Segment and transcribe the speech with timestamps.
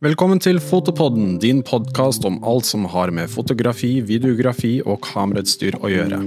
[0.00, 5.90] Velkommen til Fotopodden, din podkast om alt som har med fotografi, videografi og kamerautstyr å
[5.92, 6.20] gjøre.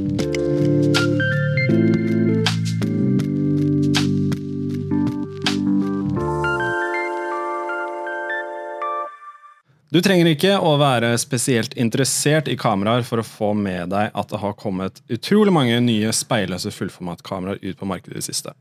[9.89, 14.29] Du trenger ikke å være spesielt interessert i kameraer for å få med deg at
[14.29, 18.53] det har kommet utrolig mange nye speilløse fullformatkameraer ut på markedet i det siste.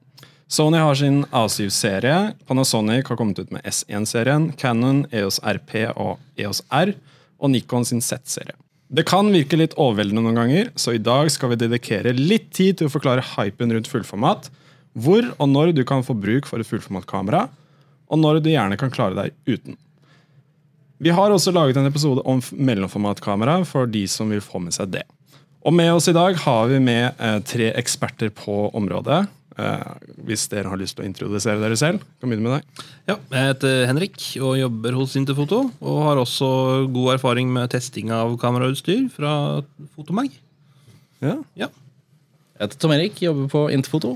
[0.52, 6.60] Sony har sin A7-serie, Panasonic har kommet ut med S1-serien, Canon, EOS RP og EOS
[6.68, 6.92] R,
[7.40, 8.52] og Nikon sin Z-serie.
[8.92, 12.76] Det kan virke litt overveldende noen ganger, så i dag skal vi dedikere litt tid
[12.82, 14.52] til å forklare hypen rundt fullformat,
[14.92, 17.46] hvor og når du kan få bruk for et fullformatkamera,
[18.12, 19.80] og når du gjerne kan klare deg uten.
[21.00, 24.92] Vi har også laget en episode om mellomformatkamera for de som vil få med seg
[25.00, 25.08] det.
[25.64, 29.24] Og med oss i dag har vi med eh, tre eksperter på området.
[29.60, 29.88] Eh,
[30.24, 32.84] hvis dere har lyst til å introdusere dere selv, kan begynne med deg.
[33.10, 35.60] Ja, Jeg heter Henrik og jobber hos Interfoto.
[35.80, 36.48] Og har også
[36.92, 39.62] god erfaring med testing av kamerautstyr fra
[39.96, 40.32] Fotomag.
[41.20, 41.36] Ja.
[41.58, 41.68] Ja.
[42.56, 44.14] Jeg heter Tom Erik, jobber på Interfoto.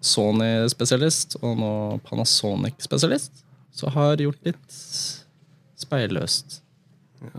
[0.00, 1.72] Sony-spesialist og nå
[2.06, 3.44] Panasonic-spesialist.
[3.74, 4.78] Så har gjort litt
[5.78, 6.60] speilløst.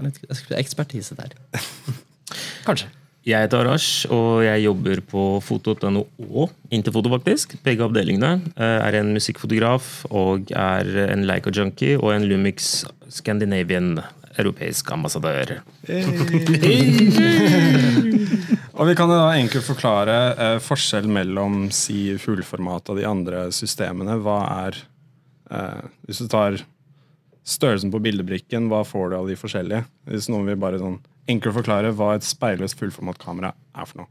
[0.04, 0.22] Litt
[0.60, 1.34] ekspertise der.
[2.68, 2.92] Kanskje.
[3.30, 6.02] Jeg heter Arash, og jeg jobber på foto.no
[6.34, 7.60] og Interfoto, faktisk.
[7.62, 8.40] Begge avdelingene.
[8.58, 14.00] Jeg Er en musikkfotograf og er en Leica-junkie og en Lumix Scandinavian
[14.40, 15.60] europeisk ambassadør.
[18.80, 24.18] Og vi kan da enkelt forklare eh, forskjell mellom si fullformat og de andre systemene.
[24.24, 24.82] Hva er
[25.52, 26.62] eh, Hvis du tar
[27.48, 29.86] størrelsen på bildebrikken, hva får du av de forskjellige?
[30.10, 34.10] Hvis noen vil bare sånn enkelt forklare hva et speilløst fullformatkamera er for noe.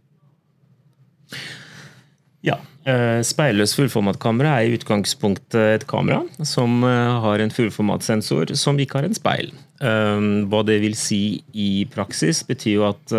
[2.47, 2.55] Ja.
[2.87, 9.01] eh, Speilløs fullformatkamera er i utgangspunktet et kamera som eh, har en fullformatsensor som ikke
[9.01, 9.51] har en speil.
[9.83, 13.13] Um, Hva det vil si i praksis, betyr jo at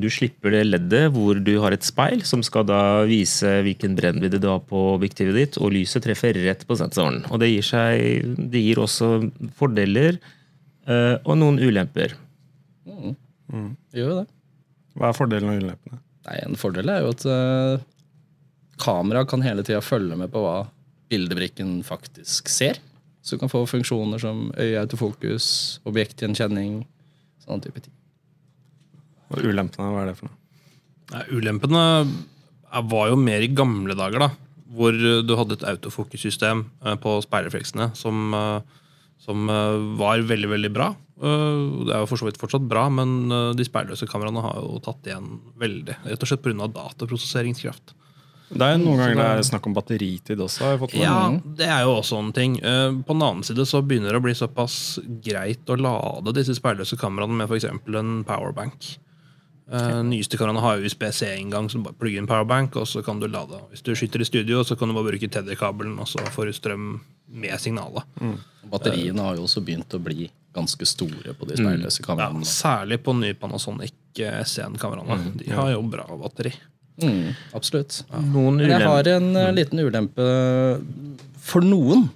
[0.00, 2.78] du slipper det leddet hvor du har et speil som skal da
[3.08, 7.22] vise hvilken brennvidde du har på objektivet ditt, og lyset treffer rett på sensoren.
[7.28, 9.10] Og det gir, seg, det gir også
[9.60, 10.16] fordeler
[10.88, 12.16] eh, og noen ulemper.
[12.88, 14.26] Gjør jo det.
[14.96, 16.00] Hva er fordelen og ulempene?
[16.24, 17.28] Nei, En fordel er jo at
[18.74, 20.66] uh, kamera kan hele tida følge med på hva
[21.10, 22.78] bildebrikken faktisk ser.
[23.24, 26.82] Så du kan få funksjoner som øyeautofokus, objektgjenkjenning,
[27.44, 27.92] sånne type ting.
[29.32, 30.36] Og ulempene, hva er det for noe?
[31.14, 31.82] Nei, ulempene
[32.74, 34.30] er- var jo mer i gamle dager, da.
[34.74, 38.60] Hvor du hadde et autofokussystem eh, på speilrefleksene som, eh,
[39.22, 40.88] som eh, var veldig, veldig bra.
[41.22, 44.80] Eh, Det er jo for så vidt fortsatt bra, men de speilløse kameraene har jo
[44.80, 45.96] tatt igjen veldig.
[46.04, 46.66] Rett og slett pga.
[46.68, 47.94] dataprosesseringskraft.
[48.50, 50.64] Det er noen ganger det er snakk om batteritid også.
[50.66, 50.96] har jeg fått.
[51.00, 51.16] Ja,
[51.58, 52.58] det er jo også en ting.
[52.60, 56.56] Eh, På den annen side så begynner det å bli såpass greit å lade disse
[56.58, 57.64] speilløse kameraene med f.eks.
[57.72, 58.98] en powerbank.
[59.64, 60.02] Okay.
[60.04, 63.62] nyeste kameraene har USB-C-inngang, så bare plugger inn powerbank, og så kan du lade.
[63.72, 66.52] Hvis du skyter i studio, så kan du bare bruke tetherkabelen, og så får du
[66.58, 66.90] strøm
[67.32, 68.04] med signalet.
[68.70, 73.16] Batteriene har jo også begynt å bli ganske store på de speilløse Ja, særlig på
[73.16, 75.32] nye Panasonic eh, S1-kameraene.
[75.40, 76.52] De har jo bra batteri.
[77.02, 78.02] Mm, absolutt.
[78.30, 80.26] Noen Men jeg har en uh, liten ulempe
[81.42, 82.06] for noen.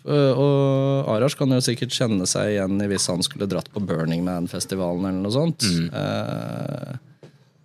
[0.00, 3.82] Uh, Og Arash kan jo sikkert kjenne seg igjen i hvis han skulle dratt på
[3.84, 5.66] Burning Man-festivalen eller noe sånt.
[5.66, 6.96] Eh,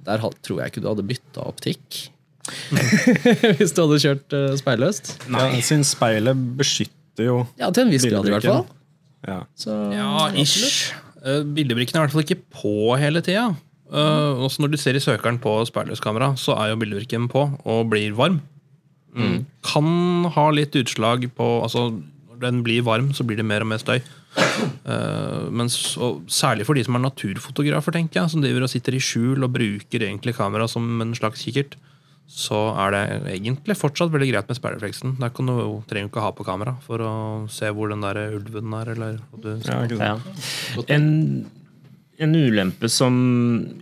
[0.06, 2.04] der tror jeg ikke du hadde bytta optikk.
[3.58, 5.16] hvis du hadde kjørt uh, speilløst.
[5.34, 8.68] Ja, sin speilet beskytter jo Ja, til en viss grad i hvert fall.
[9.26, 9.40] Ja.
[9.58, 10.92] Så, Ja, ish.
[11.26, 13.48] Uh, bildebrikken er i hvert fall ikke på hele tida.
[13.86, 17.90] Uh, også når du ser i søkeren på speilløskamera, så er jo bildevirken på og
[17.92, 18.42] blir varm.
[19.16, 19.46] Mm.
[19.64, 21.88] Kan ha litt utslag på altså,
[22.28, 24.02] Når den blir varm, så blir det mer og mer støy.
[24.36, 28.98] Uh, mens, og særlig for de som er naturfotografer, tenker jeg, som driver og sitter
[28.98, 31.78] i skjul og bruker egentlig kamera som en slags kikkert,
[32.26, 33.04] så er det
[33.36, 35.18] egentlig fortsatt veldig greit med speilrefleksen.
[35.22, 35.54] Der kan du
[35.90, 37.14] trenger du ikke ha på kamera for å
[37.54, 38.92] se hvor den der ulven er.
[38.96, 40.42] Eller hva du Ja, ikke sant?
[40.74, 40.86] Ja.
[40.96, 41.06] En,
[42.24, 43.16] en ulempe som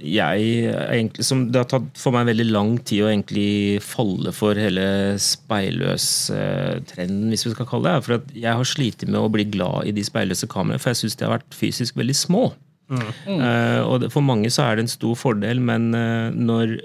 [0.01, 4.57] jeg egentlig Som det har tatt for meg veldig lang tid å egentlig falle for
[4.57, 4.85] hele
[5.21, 8.06] speilløs-trenden, hvis vi skal kalle det.
[8.07, 11.03] For at jeg har slitt med å bli glad i de speilløse kameraene, for jeg
[11.03, 12.44] syns de har vært fysisk veldig små.
[12.91, 16.77] Eh, og det, For mange så er det en stor fordel, men eh, når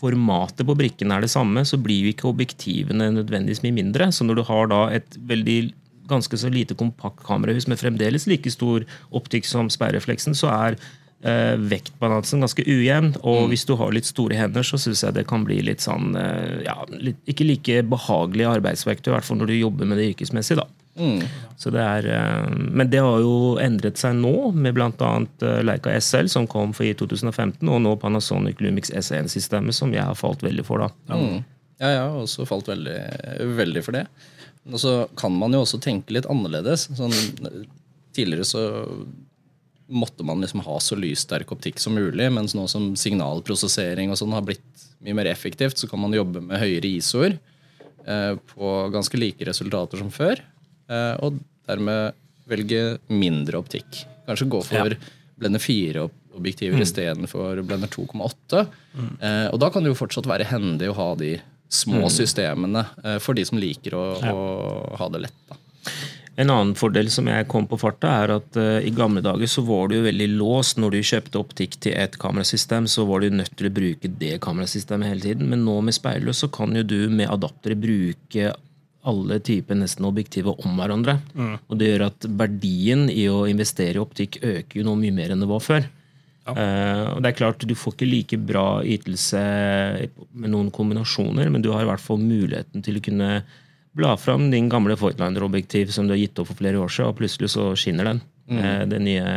[0.00, 4.08] formatet på brikken er det samme, så blir jo ikke objektivene nødvendigvis mye mindre.
[4.14, 5.60] Så når du har da et veldig
[6.10, 8.86] ganske så lite kompakt kamerahus med fremdeles like stor
[9.16, 10.78] optikk som speilrefleksen, så er
[11.22, 13.14] eh, vektbalansen ganske ujevn.
[13.22, 16.14] Og hvis du har litt store hender, så syns jeg det kan bli litt sånn
[16.18, 20.10] eh, ja, litt, Ikke like behagelig arbeidsverktøy, i hvert fall når du jobber med det
[20.14, 20.58] yrkesmessig.
[20.60, 20.68] da.
[21.56, 25.12] Så det er, eh, men det har jo endret seg nå, med bl.a.
[25.64, 30.18] Leica SL, som kom for i 2015, og nå Panasonic Lumix S1-systemet, som jeg har
[30.18, 30.84] falt veldig for.
[30.84, 31.16] da.
[31.16, 31.40] Mm.
[31.80, 32.98] Ja, jeg har også falt veldig,
[33.56, 34.04] veldig for det.
[34.68, 36.88] Og så kan man jo også tenke litt annerledes.
[36.98, 37.14] Sånn,
[38.16, 38.64] tidligere så
[39.90, 44.36] måtte man liksom ha så lyssterk optikk som mulig, mens nå som signalprosessering og sånn
[44.36, 47.34] har blitt mye mer effektivt, så kan man jobbe med høyere ISO-er
[48.06, 50.42] eh, på ganske like resultater som før.
[50.90, 52.14] Eh, og dermed
[52.50, 54.04] velge mindre optikk.
[54.28, 54.96] Kanskje gå for
[55.40, 56.84] blende 4-objektiver mm.
[56.84, 58.64] istedenfor blender 2,8.
[58.94, 59.12] Mm.
[59.18, 61.34] Eh, og da kan det jo fortsatt være hendig å ha de
[61.70, 62.10] små mm.
[62.10, 64.32] systemene eh, for de som liker å, ja.
[64.34, 65.38] å ha det lett.
[65.48, 65.58] da.
[66.40, 69.64] En annen fordel som jeg kom på farta, er at uh, i gamle dager så
[69.66, 70.78] var du jo veldig låst.
[70.80, 74.38] Når du kjøpte optikk til et kamerasystem, så var du nødt til å bruke det
[74.46, 75.50] kamerasystemet hele tiden.
[75.52, 78.54] Men nå med speilløs så kan jo du med adaptere bruke
[79.10, 81.18] alle typer nesten objektiver om hverandre.
[81.34, 81.54] Mm.
[81.68, 85.34] Og det gjør at verdien i å investere i optikk øker jo noe mye mer
[85.34, 85.88] enn det var før.
[86.50, 86.66] Ja.
[86.66, 89.40] Uh, og det er klart Du får ikke like bra ytelse
[90.32, 93.30] med noen kombinasjoner, men du har i hvert fall muligheten til å kunne
[93.96, 97.18] bla fram din gamle Fortliner-objektiv som du har gitt opp for flere år siden, og
[97.18, 98.22] plutselig så skinner den.
[98.50, 98.60] Mm.
[98.60, 99.32] Uh, det nye,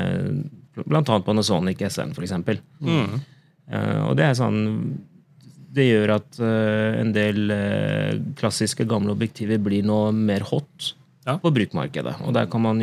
[0.83, 2.35] Blant annet Panasonic SN, f.eks.
[2.81, 3.19] Mm.
[3.69, 4.63] Uh, og det er sånn
[5.73, 7.53] Det gjør at en del
[8.37, 10.91] klassiske gamle objektiver blir nå mer hot
[11.25, 11.39] ja.
[11.41, 12.19] på brukmarkedet.
[12.27, 12.81] Og der kan man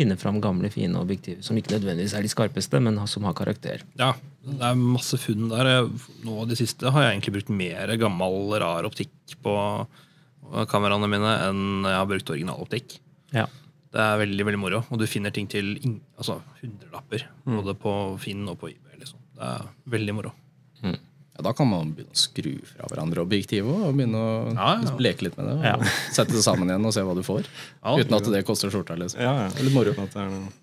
[0.00, 3.84] finne fram gamle, fine objektiver som ikke nødvendigvis er de skarpeste, men som har karakter.
[4.00, 4.14] Ja,
[4.46, 5.88] det er masse funn der.
[6.26, 9.54] Nå de siste har jeg egentlig brukt mer gammel, rar optikk på
[10.70, 12.96] kameraene mine enn jeg har brukt originaloptikk.
[13.36, 13.46] Ja.
[13.90, 14.82] Det er veldig veldig moro.
[14.90, 15.74] Og du finner ting til
[16.16, 17.26] altså, hundrelapper.
[17.44, 17.56] Mm.
[17.58, 19.00] Både på Finn og på eBay.
[19.02, 19.18] Liksom.
[19.34, 19.66] Det er
[19.96, 20.32] veldig moro.
[21.40, 24.96] Ja, da kan man begynne å skru fra hverandre objektivet og begynne å ja, ja.
[25.00, 25.70] leke litt med det.
[25.72, 27.48] Og Sette det sammen igjen og se hva du får.
[27.80, 28.96] uten at det koster skjorta.
[29.00, 29.22] Liksom.
[29.24, 29.62] Ja, ja.
[29.64, 29.94] Litt moro.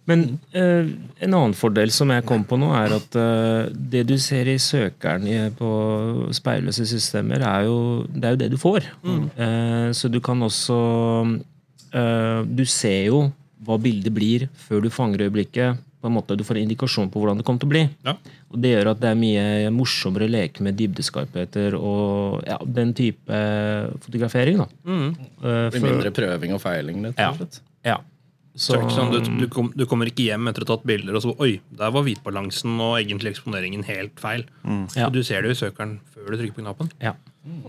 [0.06, 0.92] Men uh,
[1.26, 4.60] en annen fordel som jeg kom på nå, er at uh, det du ser i
[4.62, 5.72] søkeren i, på
[6.38, 7.80] speilløse systemer, er jo,
[8.14, 8.92] det er jo det du får.
[9.02, 9.28] Mm.
[9.34, 10.78] Uh, så du kan også
[11.98, 13.20] Du ser jo
[13.66, 17.22] hva bildet blir før du fanger øyeblikket på en måte Du får en indikasjon på
[17.22, 17.84] hvordan det kommer til å bli.
[18.06, 18.14] Ja.
[18.48, 22.94] Og Det gjør at det er mye morsommere å leke med dybdeskarpheter og ja, den
[22.96, 23.40] type
[24.06, 24.62] fotografering.
[24.64, 24.68] da.
[24.88, 25.10] Mm.
[25.42, 27.60] Uh, for, mindre prøving og feiling, rett og slett.
[27.88, 28.00] Ja.
[28.58, 31.22] Så, sånn, du, du, kom, du, kommer ikke hjem etter å ha tatt bilder og
[31.22, 34.48] så Oi, der var hvitbalansen og egentlig eksponeringen helt feil.
[34.66, 34.88] Mm.
[34.90, 36.90] Så du ser det jo i søkeren før du trykker på knappen.
[37.04, 37.14] Ja.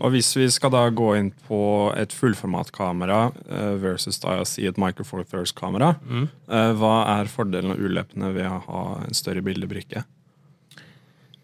[0.01, 1.61] Og Hvis vi skal da gå inn på
[1.99, 6.25] et fullformatkamera uh, versus da si et Micro Four Thirds-kamera, mm.
[6.49, 10.07] uh, hva er fordelen og ulempene ved å ha en større bildebrikke?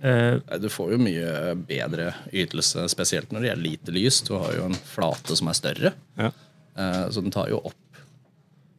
[0.04, 4.20] Uh, du får jo mye bedre ytelse, spesielt når det gjelder lite lys.
[4.26, 6.30] Du har jo en flate som er større, ja.
[6.74, 8.02] så den tar jo opp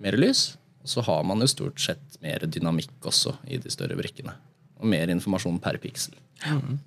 [0.04, 0.52] mer lys.
[0.86, 4.36] Og så har man jo stort sett mer dynamikk også i de større brikkene.
[4.78, 6.14] Og mer informasjon per piksel.
[6.46, 6.78] Mm.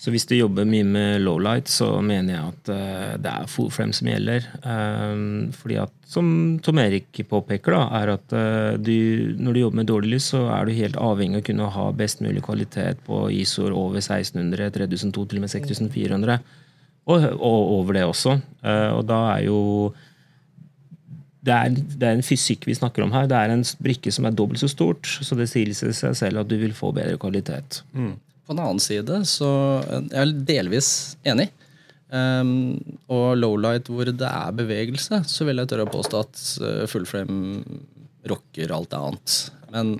[0.00, 3.68] Så hvis du jobber mye med lowlight, så mener jeg at uh, det er full
[3.72, 4.46] frame som gjelder.
[4.64, 6.30] Um, fordi at, som
[6.64, 10.46] Tom Erik påpeker, da, er at uh, du, når du jobber med dårlig lys, så
[10.54, 14.70] er du helt avhengig av å kunne ha best mulig kvalitet på ISO-er over 1600,
[14.78, 16.38] 3200, til og med 6400.
[17.10, 18.38] Og, og over det også.
[18.64, 19.60] Uh, og da er jo
[21.44, 23.28] det er, det er, en fysikk vi snakker om her.
[23.28, 26.48] Det er en brikke som er dobbelt så stort, så det sier seg selv at
[26.48, 27.82] du vil få bedre kvalitet.
[27.92, 28.12] Mm.
[28.50, 29.48] På den annen side så
[29.86, 30.90] jeg er delvis
[31.22, 31.52] enig.
[32.10, 36.40] Um, og lowlight hvor det er bevegelse, så vil jeg tørre å påstå at
[36.90, 37.60] full fullframe
[38.26, 39.36] rocker alt annet.
[39.70, 39.92] Men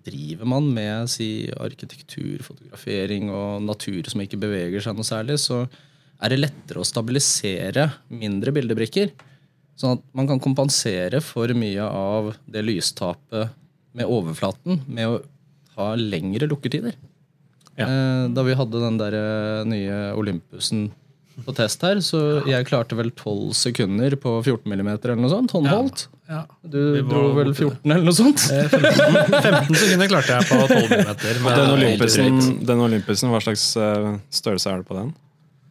[0.00, 5.66] driver man med si, arkitektur, fotografering og natur som ikke beveger seg noe særlig, så
[6.20, 9.12] er det lettere å stabilisere mindre bildebrikker.
[9.76, 13.52] Sånn at man kan kompensere for mye av det lystapet
[13.92, 15.20] med overflaten med å
[15.76, 16.96] ha lengre lukketider.
[17.80, 17.88] Ja.
[17.88, 20.90] Eh, da vi hadde den der eh, nye Olympusen
[21.40, 25.54] på test her, så jeg klarte vel 12 sekunder på 14 mm eller noe sånt.
[25.56, 26.02] Håndholdt.
[26.28, 26.42] Ja.
[26.60, 28.44] Du dro vel 14 eller noe sånt?
[28.44, 31.48] 15, eh, 15 sekunder klarte jeg på 12 mm.
[31.48, 35.12] Den Olympusen, den Olympusen, hva slags størrelse er det på den?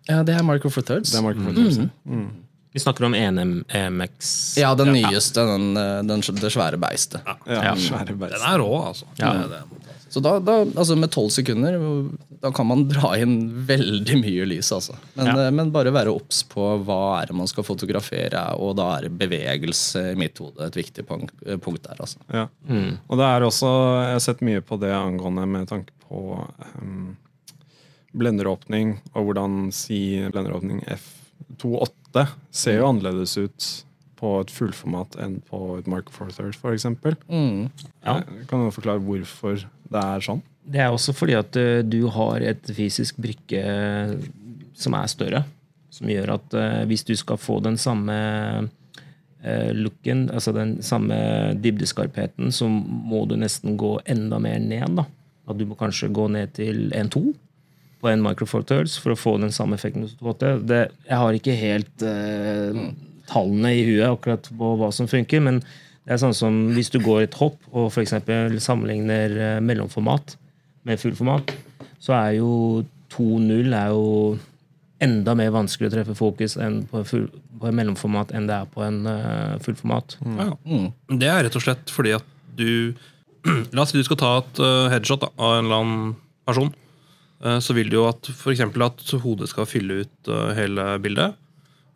[0.09, 1.13] Ja, Det er Micro Four Thirds.
[1.13, 1.77] Det er Micro Four Thirds.
[1.77, 1.91] Mm.
[2.09, 2.29] Mm.
[2.73, 4.33] Vi snakker om EMX.
[4.57, 5.45] Ja, den nyeste.
[5.45, 5.73] Den,
[6.09, 7.21] den, det svære beistet.
[7.25, 8.41] Ja, ja, svære beistet.
[8.41, 9.05] Den er rå, altså.
[9.21, 9.33] Ja.
[9.37, 9.89] Det, det.
[10.09, 11.77] Så da, da, altså med tolv sekunder
[12.41, 14.71] da kan man dra inn veldig mye lys.
[14.75, 14.95] Altså.
[15.13, 15.35] Men, ja.
[15.45, 19.09] Eh, men, bare være obs på hva er det man skal fotografere, og da er
[19.11, 21.97] bevegelse i mitt hode et viktig punkt, eh, der.
[21.99, 22.21] Altså.
[22.31, 22.47] Ja.
[22.69, 22.97] Mm.
[23.07, 26.39] Og det er også, Jeg har sett mye på det angående med tanke på
[26.79, 27.17] um,
[28.17, 33.67] blenderåpning, og hvordan si blenderåpning F28 ser jo annerledes ut
[34.19, 36.87] på et fullformat enn på et Mark Four Thirds, f.eks.
[37.29, 37.69] Mm.
[38.03, 38.19] Ja.
[38.49, 40.41] Kan du forklare hvorfor det er sånn?
[40.69, 43.63] Det er også fordi at eh, du har et fysisk brikke
[44.77, 45.43] som er større.
[45.93, 48.15] Som gjør at eh, hvis du skal få den samme
[49.41, 51.17] eh, looken, altså den samme
[51.57, 54.99] dybdeskarpheten, så må du nesten gå enda mer ned.
[55.01, 55.07] da.
[55.49, 57.31] At du må kanskje gå ned til 1,2
[57.99, 60.53] på en Micro Four Thirds for å få den samme effekten hos 2.8.
[60.69, 62.83] Det, jeg har ikke helt eh,
[63.29, 65.61] tallene i huet akkurat på hva som funker, men
[66.09, 70.31] det er sånn som hvis du går et hopp og for eksempel sammenligner eh, mellomformat
[70.89, 71.51] med fullformat,
[72.01, 72.53] så er jo
[73.13, 74.07] 2.0 er jo
[75.05, 78.71] enda mer vanskelig å treffe fokus enn på, full, på en mellomformat enn det er
[78.73, 80.17] på en uh, fullformat.
[80.39, 80.49] Ja.
[81.13, 82.97] Det er rett og slett fordi at du
[83.71, 86.09] La oss si du skal ta et uh, headshot da, av en eller annen
[86.49, 86.73] person.
[87.39, 91.37] Uh, så vil du jo at eksempel at hodet skal fylle ut hele bildet.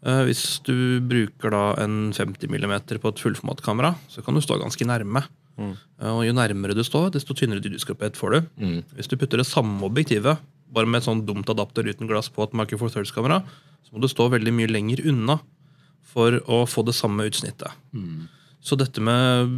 [0.04, 4.60] Eh, Hvis du bruker da en 50 mm på et fullformatkamera, så kan du stå
[4.60, 5.24] ganske nærme.
[5.58, 5.76] Mm.
[6.10, 8.40] Og jo nærmere du står, desto tynnere dybdeskarphet får du.
[8.98, 10.42] Hvis du putter det samme objektivet,
[10.74, 13.44] bare med et sånn dumt adapter uten glass på et Micro Four Thirds-kamera,
[13.86, 15.38] så må du stå veldig mye lenger unna
[16.14, 17.70] for å få det samme utsnittet.
[18.64, 19.54] Så dette med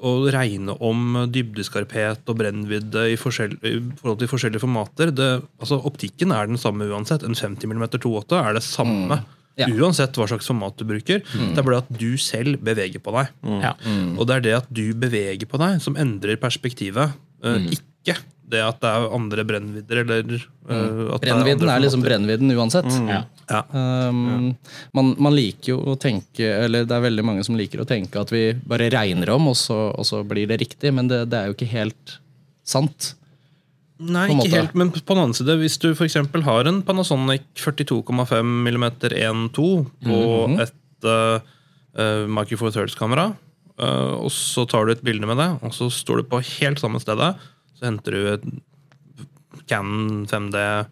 [0.00, 5.28] å regne om dybdeskarphet og brennvidde i, i forhold til forskjellige formater det,
[5.60, 7.24] altså Optikken er den samme uansett.
[7.26, 9.20] En 50 mm 2.8 er det samme.
[9.58, 9.66] Ja.
[9.68, 11.20] Uansett hva slags format du bruker.
[11.26, 13.32] Det er bare at du selv beveger på deg.
[13.60, 13.74] Ja.
[14.16, 17.16] Og det er det at du beveger på deg, som endrer perspektivet.
[17.44, 18.16] Uh, Ikke
[18.50, 22.54] det at det er andre brennvidder eller uh, at det er Brennvidden er liksom brennvidden
[22.56, 22.88] uansett.
[23.08, 23.20] Ja.
[23.50, 23.60] Ja.
[23.70, 24.56] Um,
[24.96, 28.20] man, man liker jo å tenke Eller det er veldig mange som liker å tenke
[28.22, 31.40] at vi bare regner om, og så, og så blir det riktig, men det, det
[31.40, 32.18] er jo ikke helt
[32.66, 33.14] sant.
[34.00, 34.50] Nei, ikke måte.
[34.56, 38.86] helt, men på den annen side, hvis du for eksempel har en Panasonic 42,5 mm
[39.12, 40.60] 1.2 på Mhm.
[40.60, 43.34] et uh, Micro Four Thirds-kamera,
[43.78, 46.80] uh, og så tar du et bilde med det, og så står du på helt
[46.80, 47.34] samme stedet,
[47.78, 48.42] så henter du et
[49.68, 50.86] Canon 5D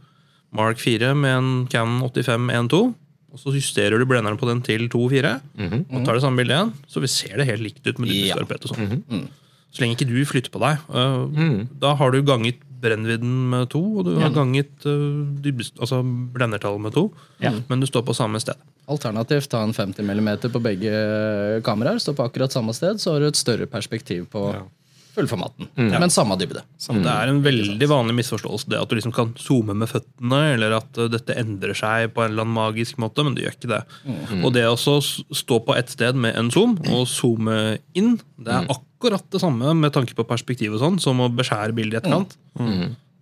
[0.57, 2.95] Mark 4 med en Canon 85 1.2,
[3.33, 5.35] og så justerer du blenderen på den til 2.4,
[5.93, 8.35] og tar det samme bildet igjen, så vi ser det helt likt ut med Ja.
[8.37, 9.29] dybdeskarphet og sånn.
[9.71, 10.79] Så lenge ikke du flytter på deg.
[10.89, 15.27] øh, Da har du ganget brennvidden med to, og du har ganget øh,
[15.81, 16.03] altså
[16.35, 17.53] blendertallet med to, Ja.
[17.69, 18.55] men du står på samme sted.
[18.89, 20.91] Alternativt ta en 50 mm på begge
[21.65, 24.55] kameraer, stå på akkurat samme sted, så har du et større perspektiv på
[25.19, 25.69] fullformaten.
[25.77, 26.63] Men samme dybde.
[26.87, 30.77] Det er en veldig vanlig misforståelse det at du liksom kan zoome med føttene, eller
[30.79, 33.73] at øh, dette endrer seg på en eller annen magisk måte, men det gjør ikke
[33.75, 33.83] det.
[34.45, 37.59] Og det å stå på ett sted med en zoom og zoome
[37.99, 41.75] inn, det er akkurat det samme med tanke på perspektiv og sånn, som å beskjære
[41.77, 42.39] bildet i etterkant.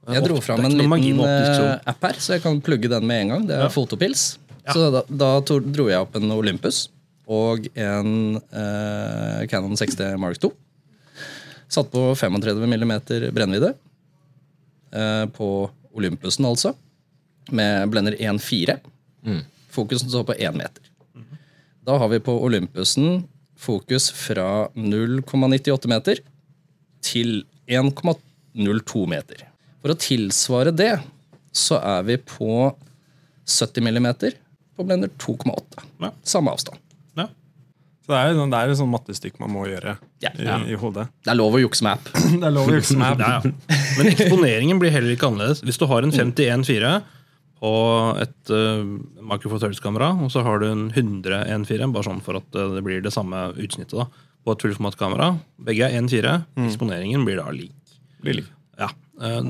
[0.06, 3.32] Jeg dro fram en liten eh, app her, så jeg kan plugge den med en
[3.34, 3.46] gang.
[3.48, 4.38] Det er Fotopils.
[4.70, 6.84] Så da, da dro jeg opp en Olympus
[7.26, 10.52] og en eh, Canon 60 Mark 2.
[11.68, 12.92] Satt på 35 mm
[13.34, 13.74] brennvidde.
[14.92, 16.74] eh, på Olympusen, altså.
[17.50, 18.78] Med blender 1.4.
[19.70, 20.82] Fokusen står på 1 meter.
[21.86, 23.24] Da har vi på Olympusen
[23.56, 26.18] fokus fra 0,98 meter
[27.02, 29.44] til 1,02 meter.
[29.82, 30.96] For å tilsvare det,
[31.54, 32.74] så er vi på
[33.46, 34.34] 70 millimeter
[34.76, 35.84] på blender 2,8.
[36.02, 36.10] Ja.
[36.26, 36.78] Samme avstand.
[38.06, 38.12] Ja.
[38.12, 40.30] Så det er jo sånn- det er et sånn mattestykk man må gjøre Ja.
[40.38, 41.08] i, i hodet.
[41.24, 42.10] Det er lov å jukse med app.
[42.40, 43.18] Det er lov å jukse med.
[43.18, 43.78] Ja, ja.
[43.98, 45.62] Men eksponeringen blir heller ikke annerledes.
[45.66, 47.02] Hvis du har en 51.4
[47.56, 47.72] på
[48.20, 48.84] et uh,
[49.26, 53.00] Micro og så har du en 100 1.4, bare sånn for at uh, det blir
[53.02, 54.06] det samme utsnittet da,
[54.44, 55.32] på et fullformatkamera.
[55.66, 56.36] Begge er 1.4.
[56.68, 57.72] Eksponeringen blir da lik.
[58.22, 58.52] Blir lik.
[58.78, 58.90] Ja.
[59.22, 59.40] Eh,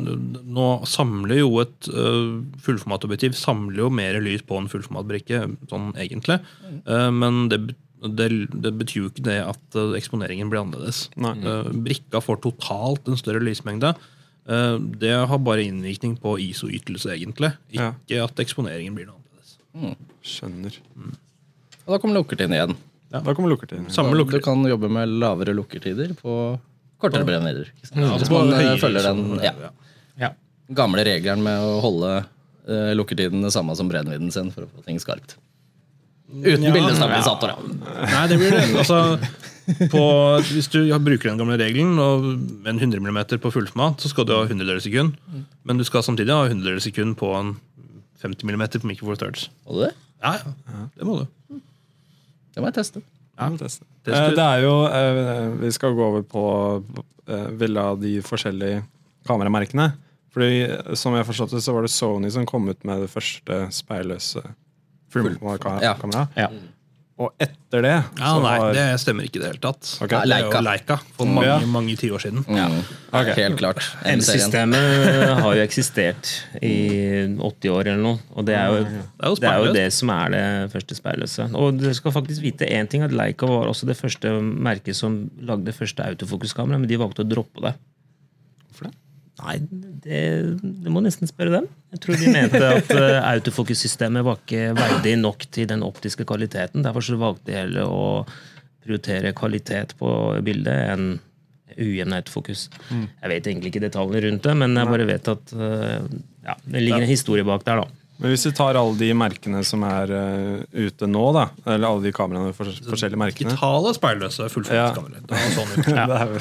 [0.47, 6.39] Nå samler jo et uh, fullformatobjektiv samler jo mer lys på en fullformatbrikke, sånn egentlig.
[6.87, 7.59] Eh, men det,
[8.03, 11.07] det, det betyr jo ikke det at eh, eksponeringen blir annerledes.
[11.17, 11.35] Nei.
[11.41, 13.95] Eh, brikka får totalt en større lysmengde.
[14.47, 17.55] Eh, det har bare innvirkning på ISO-ytelse, egentlig.
[17.75, 17.95] Ja.
[18.05, 19.97] Ikke at eksponeringen blir noe annerledes.
[20.27, 20.77] Skjønner.
[21.87, 22.77] Og da kommer lukkertiden igjen.
[23.11, 23.89] Da kommer lukkertiden.
[23.95, 26.59] Samme Du kan jobbe med lavere lukkertider på
[26.99, 28.21] kortere ikke sant?
[28.21, 29.71] Hvis man høyere, følger den liksom, ja, ja.
[30.17, 30.31] Ja.
[30.75, 32.13] gamle regelen med å holde
[32.67, 35.37] eh, lukkertiden det samme som brennvidden sin for å få ting skarpt.
[36.27, 37.59] Uten Ja, bildestabilisator, ja.
[38.11, 38.63] Nei, det blir det.
[38.83, 39.19] Altså,
[39.93, 40.03] på,
[40.51, 42.27] hvis du bruker den gamle regelen og
[42.65, 45.15] med en 100 mm på fullformat, så skal du ha 100 sekund.
[45.67, 47.55] Men du skal samtidig ha 100 sekund på en
[48.23, 49.49] 50 mm på micro four thirds.
[49.67, 49.93] Må du det?
[50.23, 50.87] Ja, ja.
[50.97, 51.61] Det må du.
[52.55, 53.05] Det må jeg teste.
[53.37, 53.51] Ja.
[53.53, 53.71] Det
[54.07, 56.43] Eh, Det er jo eh, Vi skal gå over på
[57.27, 58.85] eh, veldig av de forskjellige
[59.27, 59.93] kameramerkene.
[60.33, 63.67] Fordi Som jeg forstått det, så var det Sony som kom ut med det første
[63.75, 64.43] speilløse
[65.83, 65.95] Ja.
[66.37, 66.49] Ja.
[67.17, 69.89] Og etter det Ja, så nei, har det stemmer ikke i det hele tatt.
[70.05, 70.11] Ok.
[70.11, 70.51] Det er Leica.
[70.53, 71.55] jo Leica for mange, Ja.
[71.65, 72.45] mange tiår siden.
[72.53, 72.67] Ja.
[73.09, 73.33] Okay.
[73.39, 73.81] Helt klart.
[74.05, 74.21] M-serien.
[74.21, 76.75] M-systemet har jo eksistert i
[77.41, 78.19] 80 år eller noe.
[78.37, 80.45] Og det er jo er jo det, er jo det som er det
[80.77, 81.49] første speilløse.
[81.57, 85.31] Og dere skal faktisk vite én ting, at Leica var også det første merket som
[85.41, 87.75] lagde det første autofokuskamera, men de valgte å droppe det.
[89.37, 89.57] Nei,
[90.05, 90.21] det,
[90.63, 91.67] det må nesten spørre dem.
[91.93, 96.85] Jeg tror de mente at uh, autofokussystemet var ikke verdig nok til den optiske kvaliteten.
[96.87, 98.25] Derfor så valgte de heller å
[98.87, 100.09] prioritere kvalitet på
[100.47, 101.07] bildet enn
[101.77, 102.71] ujevn autofokus.
[102.89, 106.01] Jeg vet egentlig ikke detaljene rundt det, men jeg bare vet at uh,
[106.47, 108.03] ja, det ligger en historie bak der, da.
[108.17, 112.07] Men hvis vi tar alle de merkene som er uh, ute nå, da, eller alle
[112.07, 115.21] de kameraene, for, forskjellige merkene Digitale speilløse fullformatskameraer.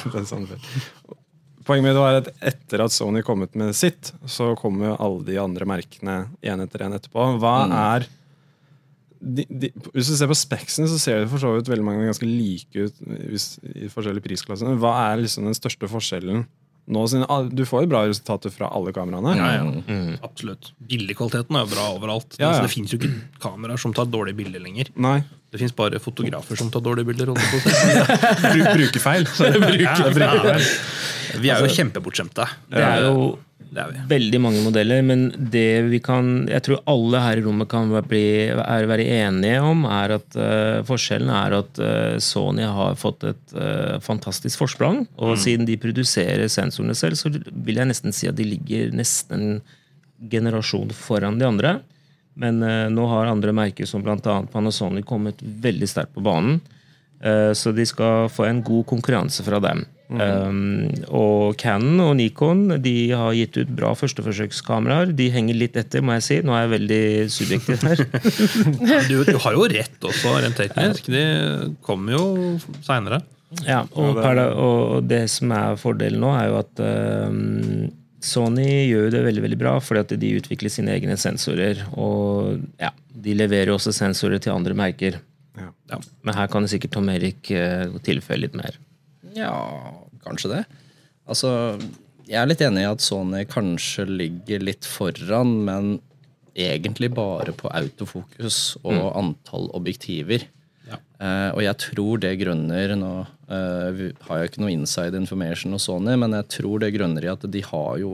[0.00, 0.68] Det var sånn ut.
[1.66, 5.26] Poenget mitt var at etter at Sony kom ut med sitt, så kommer jo alle
[5.26, 7.24] de andre merkene én etter én etterpå.
[7.42, 8.06] Hva er
[9.16, 12.06] de, de, Hvis du ser på speksene, så ser det for så vidt veldig mange
[12.06, 13.00] ganske like ut
[13.32, 14.78] hvis, i forskjellige prisklasser.
[14.78, 16.44] Hva er liksom den største forskjellen
[16.86, 17.02] nå?
[17.52, 19.32] Du får jo bra resultater fra alle kameraene.
[19.38, 19.64] Ja, ja.
[20.26, 20.64] Absolutt.
[20.90, 22.30] Bildekvaliteten er jo bra overalt.
[22.38, 22.48] Ja, ja.
[22.52, 23.12] Altså, det fins jo ikke
[23.42, 24.86] kameraer som tar dårlige bilder lenger.
[24.94, 25.18] Nei.
[25.52, 27.26] Det fins bare fotografer som tar dårlige bilder.
[27.32, 29.24] Bruker brukerfeil.
[31.42, 32.44] Vi er jo kjempebortskjemte.
[32.72, 33.14] Det er jo
[33.56, 34.02] Det er vi.
[34.08, 38.24] veldig mange modeller, men det vi kan Jeg tror alle her i rommet kan bli,
[38.52, 43.56] er, være enige om, er at uh, forskjellen er at uh, Sony har fått et
[43.56, 45.04] uh, fantastisk forsprang.
[45.16, 49.36] Og siden de produserer sensorene selv, så vil jeg nesten si at de ligger nesten
[49.36, 49.60] en
[50.32, 51.76] generasjon foran de andre.
[52.36, 52.60] Men
[52.92, 54.18] nå har andre merker som bl.a.
[54.52, 56.58] Panasonic kommet veldig sterkt på banen.
[57.56, 59.86] Så de skal få en god konkurranse fra dem.
[60.06, 65.10] Um, og Canon og Nikon de har gitt ut bra førsteforsøkskameraer.
[65.18, 66.38] De henger litt etter, må jeg si.
[66.46, 67.02] Nå er jeg veldig
[67.34, 68.04] subjektiv her.
[69.10, 71.08] Du, du har jo rett også, rent teknisk.
[71.10, 71.24] De
[71.86, 72.26] kommer jo
[72.86, 73.20] seinere.
[73.66, 77.86] Ja, og, og det som er fordelen nå, er jo at um,
[78.26, 81.84] Sony gjør det veldig veldig bra fordi at de utvikler sine egne sensorer.
[81.94, 85.20] Og ja, de leverer også sensorer til andre merker.
[85.56, 85.70] Ja.
[85.92, 86.00] Ja.
[86.26, 88.78] Men her kan sikkert Tom Erik uh, tilføye litt mer.
[89.36, 89.54] Ja,
[90.24, 90.64] kanskje det.
[91.28, 91.50] Altså,
[92.26, 95.96] jeg er litt enig i at Sony kanskje ligger litt foran, men
[96.56, 100.46] egentlig bare på autofokus og antall objektiver.
[100.88, 101.00] Ja.
[101.16, 103.12] Eh, og jeg tror det grunner Nå
[103.48, 107.30] uh, har jeg ikke noe inside information hos Sony, men jeg tror det grunner i
[107.30, 108.10] at de har jo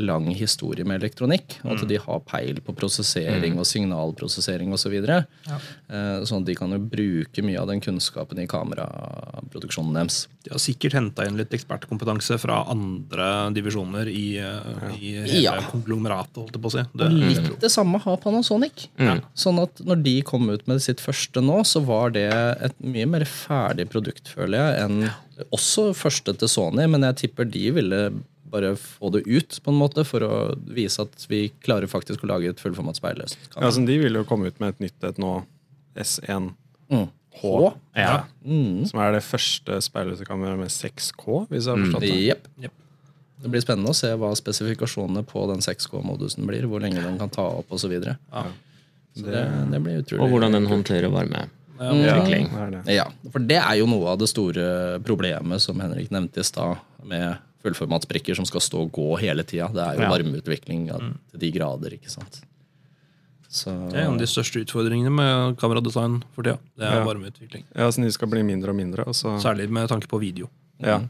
[0.00, 1.58] lang historie med elektronikk.
[1.62, 1.72] Mm.
[1.74, 4.96] At de har peil på prosessering og signalprosessering osv.
[5.06, 10.24] Så eh, sånn at de kan jo bruke mye av den kunnskapen i kameraproduksjonen deres.
[10.42, 15.56] De har sikkert henta inn litt ekspertkompetanse fra andre divisjoner i, eh, i hele Ja.
[15.70, 16.84] konglomeratet, holdt jeg på å si.
[16.98, 18.88] Det, Og litt det samme har Panasonic.
[19.34, 22.28] Sånn at når de kom ut med sitt første nå, så var det
[22.68, 27.48] et mye mer ferdig produkt, føler jeg, enn også første til Sony, men jeg tipper
[27.48, 28.02] de ville
[28.52, 30.34] bare få det ut på en måte for å
[30.76, 33.38] vise at vi klarer faktisk å lage et fullformat speilløst.
[33.54, 35.38] Ja, altså, de vil jo komme ut med et nytt et nå,
[35.98, 36.52] S1
[36.92, 37.08] Mm.
[37.32, 37.72] H,
[38.44, 38.84] mm.
[38.90, 42.10] som er det første speilløse kameraet med 6K, hvis jeg har forstått det.
[42.26, 42.48] Yep.
[42.66, 42.74] Yep.
[43.42, 46.68] Det blir spennende å se hva spesifikasjonene på den 6K-modusen blir.
[46.70, 47.86] Hvor lenge den kan ta opp osv.
[47.86, 48.18] Så, videre.
[49.16, 51.46] så det, det blir utrolig Og hvordan den håndterer varme.
[51.78, 52.48] Utvikling.
[52.52, 52.94] det er det.
[52.94, 56.78] Ja, for det er jo noe av det store problemet som Henrik nevnte i stad,
[57.04, 59.68] med fullformatsbrikker som skal stå og gå hele tida.
[59.72, 60.10] Det er jo Ja.
[60.10, 62.40] varmeutvikling av, til de grader, ikke sant.
[63.52, 66.58] Så Det er en av de største utfordringene med kameradesign for tida.
[66.76, 67.04] Det er Ja.
[67.04, 67.64] varmeutvikling.
[67.76, 69.06] Ja, så de skal bli mindre og mindre.
[69.06, 70.48] Og så, Særlig med tanke på video.
[70.80, 71.00] ja.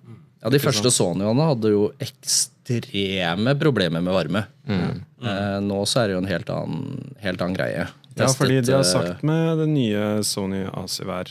[0.43, 4.47] Ja, De første Sonyene hadde jo ekstreme problemer med varme.
[4.69, 7.87] Eh, nå så er det jo en helt annen, helt annen greie.
[8.17, 11.31] Ja, fordi de har eh, sagt med det nye Sony ACVR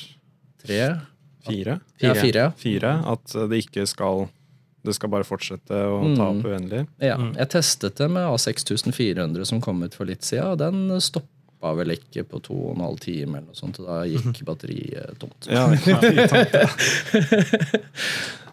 [0.66, 0.80] 3
[1.48, 2.44] 4, ja, fire.
[2.62, 4.28] 4 at det ikke skal
[4.86, 6.84] Det skal bare fortsette å ta opp uendelig.
[7.02, 11.74] Ja, jeg testet det med A6400 som kom ut for litt siden, og den stoppa
[11.78, 15.20] vel ikke på to og en halv time, eller noe sånt, og da gikk batteriet
[15.22, 15.46] tomt.
[15.50, 15.68] Ja,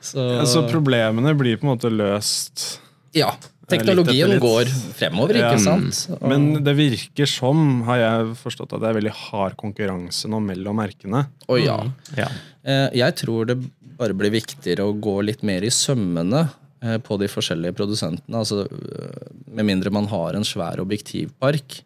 [0.01, 2.81] Så så problemene blir på en måte løst.
[3.17, 3.33] ja,
[3.69, 5.51] teknologien går fremover, Ja.
[5.53, 5.99] ikke sant?
[6.17, 10.41] Og, Men det virker som, har jeg forstått, at det er veldig hard konkurranse nå
[10.45, 11.27] mellom merkene.
[11.49, 11.79] Å ja.
[12.17, 12.29] Ja.
[12.65, 13.59] Eh, Jeg tror det
[13.99, 16.49] bare blir viktigere å gå litt mer i sømmene
[16.83, 18.39] eh, på de forskjellige produsentene.
[18.39, 21.83] Altså, eh, med mindre man har en svær objektivpark,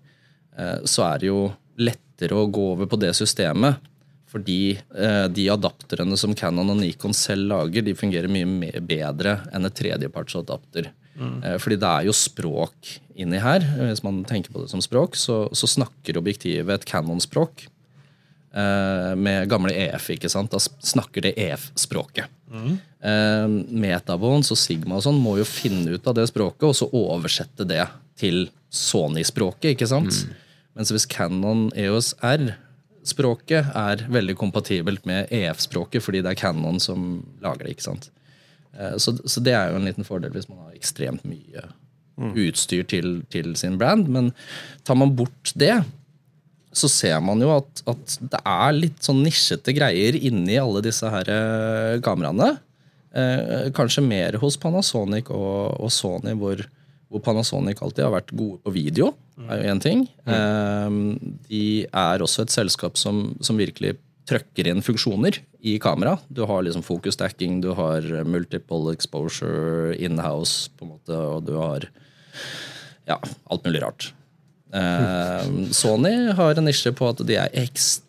[0.85, 1.47] så er det jo
[1.81, 3.79] lettere å gå over på det systemet.
[4.33, 4.59] Fordi
[4.97, 9.69] eh, de adapterene som Canon og Nikon selv lager, de fungerer mye mer bedre enn
[9.69, 10.89] et tredjepartsadapter.
[11.21, 13.61] Eh, Fordi det er jo språk inni her.
[13.91, 17.67] Hvis man tenker på det som språk, så, så snakker objektivet et Canon-språk.
[18.55, 20.11] eh, med gamle EF.
[20.17, 20.51] ikke sant?
[20.53, 22.27] Da snakker det EF-språket.
[22.53, 26.89] Eh, Metabons og Sigma og sånn må jo finne ut av det språket og så
[26.93, 27.85] oversette det
[28.21, 29.73] til Sony-språket.
[29.77, 30.25] ikke sant?
[30.77, 32.15] Mens hvis Canon EOS
[33.03, 37.77] R-språket er veldig kompatibelt med EF-språket fordi det er Canon som lager det.
[37.77, 38.11] ikke sant?
[38.79, 41.69] Eh, Så, så det er jo en liten fordel hvis man har ekstremt mye
[42.23, 44.07] utstyr til, til sin brand.
[44.09, 44.31] Men
[44.85, 45.83] tar man bort det,
[46.73, 51.09] så ser man jo at, at det er litt sånn nisjete greier inni alle disse
[51.11, 52.53] her eh, kameraene.
[53.13, 56.63] Eh, kanskje mer hos Panasonic og, og Sony, hvor,
[57.11, 59.11] hvor Panasonic alltid har vært gode på video.
[59.49, 60.07] Er jo én ting.
[60.27, 60.97] Eh,
[61.49, 63.97] de er også et selskap som, som virkelig
[64.29, 66.17] trøkker inn funksjoner i kamera.
[66.29, 71.57] Du har liksom focus stacking, du har multiple exposure in-house, på en måte, og du
[71.59, 71.89] har
[73.09, 74.13] ja, alt mulig rart.
[74.73, 78.09] Eh, Sony har en nisje på at de er ekstremt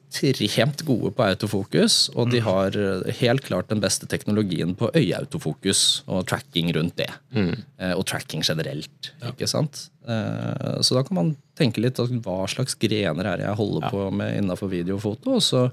[0.86, 2.76] gode på autofokus, og de har
[3.20, 7.10] helt klart den beste teknologien på øyeautofokus og tracking rundt det.
[7.34, 7.56] Mm.
[7.98, 9.90] og tracking generelt, ikke sant?
[10.08, 14.08] Eh, så da kan man tenke litt hva slags grener er det jeg holder på
[14.16, 15.68] med innenfor video og foto, og så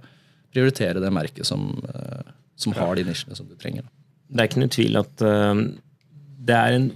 [0.54, 3.86] prioritere det merket som, eh, som har de nisjene som du trenger.
[4.30, 5.64] Det er ikke noe tvil at eh,
[6.40, 6.86] det er en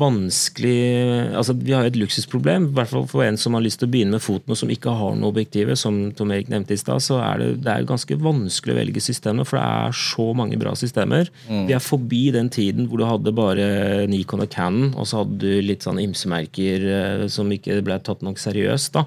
[0.00, 3.80] vanskelig altså Vi har jo et luksusproblem, i hvert fall for en som har lyst
[3.80, 6.74] til å begynne med foten og som ikke har noe objektiv, som Tom Erik nevnte
[6.76, 9.96] i stad, så er det, det er ganske vanskelig å velge systemer, for det er
[10.00, 11.30] så mange bra systemer.
[11.68, 13.68] Vi er forbi den tiden hvor du hadde bare
[14.10, 18.24] Nikon og Canon, og så hadde du litt sånn ymsemerker eh, som ikke ble tatt
[18.26, 18.92] nok seriøst.
[18.98, 19.06] da.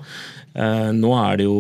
[0.56, 1.60] Eh, Nå er det jo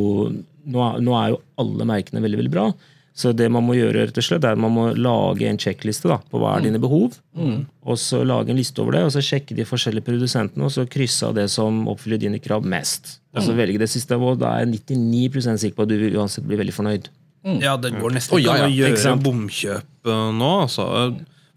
[0.64, 2.70] nå nå er jo alle merkene veldig veldig bra.
[3.14, 6.10] Så det man må gjøre, rett og slett, er at man må lage en sjekkliste
[6.10, 7.20] da, på hva er dine behov.
[7.86, 10.88] Og så lage en liste over det, og så sjekke de forskjellige produsentene, og så
[10.90, 13.20] krysse av det som oppfyller dine krav mest.
[13.36, 16.18] Og så velge det siste, og da er jeg 99% sikker på at du vil
[16.18, 17.12] uansett bli veldig fornøyd.
[17.62, 20.52] Ja, det går nesten ikke an å gjøre bomkjøp eh, nå.
[20.64, 20.86] Altså.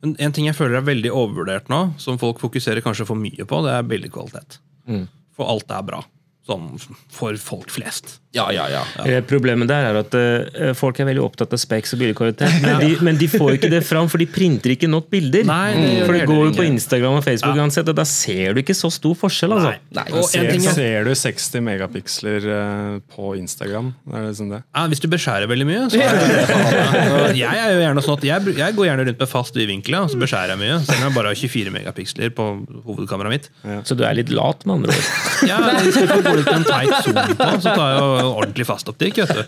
[0.02, 3.46] Men en ting jeg føler er veldig overvurdert nå, som folk fokuserer kanskje for mye
[3.48, 4.58] på, det er bildekvalitet.
[4.90, 5.06] Mm.
[5.38, 6.02] For alt er bra.
[6.46, 6.68] Sånn
[7.10, 8.18] for folk flest.
[8.37, 8.83] Ja, ja, ja.
[9.05, 12.79] Eh, Problemet der er at uh, folk er veldig opptatt av specs og bildekvalitet, men,
[12.83, 15.46] de, men de får ikke det fram, for de printer ikke nok bilder.
[15.49, 16.05] Nei, det mm.
[16.07, 16.66] for det går jo på.
[16.66, 19.55] Instagram og Facebook uansett, og da ser du ikke så stor forskjell.
[19.57, 19.72] altså.
[19.96, 23.92] Nei, Og Ser, ser du 60 megapiksler uh, på Instagram?
[24.05, 24.61] Det er liksom det.
[24.66, 27.12] ja, hvis du beskjærer veldig mye, så er det faen.
[27.16, 29.99] Og Jeg er jo gjerne sånn at jeg, jeg går gjerne rundt med fast vidvinkel,
[30.03, 30.79] og så beskjærer jeg mye.
[30.87, 32.49] Selv om jeg bare har 24 megapiksler på
[32.87, 33.51] hovedkameraet mitt.
[33.88, 35.11] Så du er litt lat, med andre ord.
[35.46, 38.66] Ja, Hvis du får gå litt en teit zoom på, så tar jeg jo ordentlig
[38.68, 39.22] fastoptikk.
[39.22, 39.42] vet du.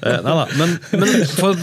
[0.00, 1.58] Eh, nei da, Men, men for,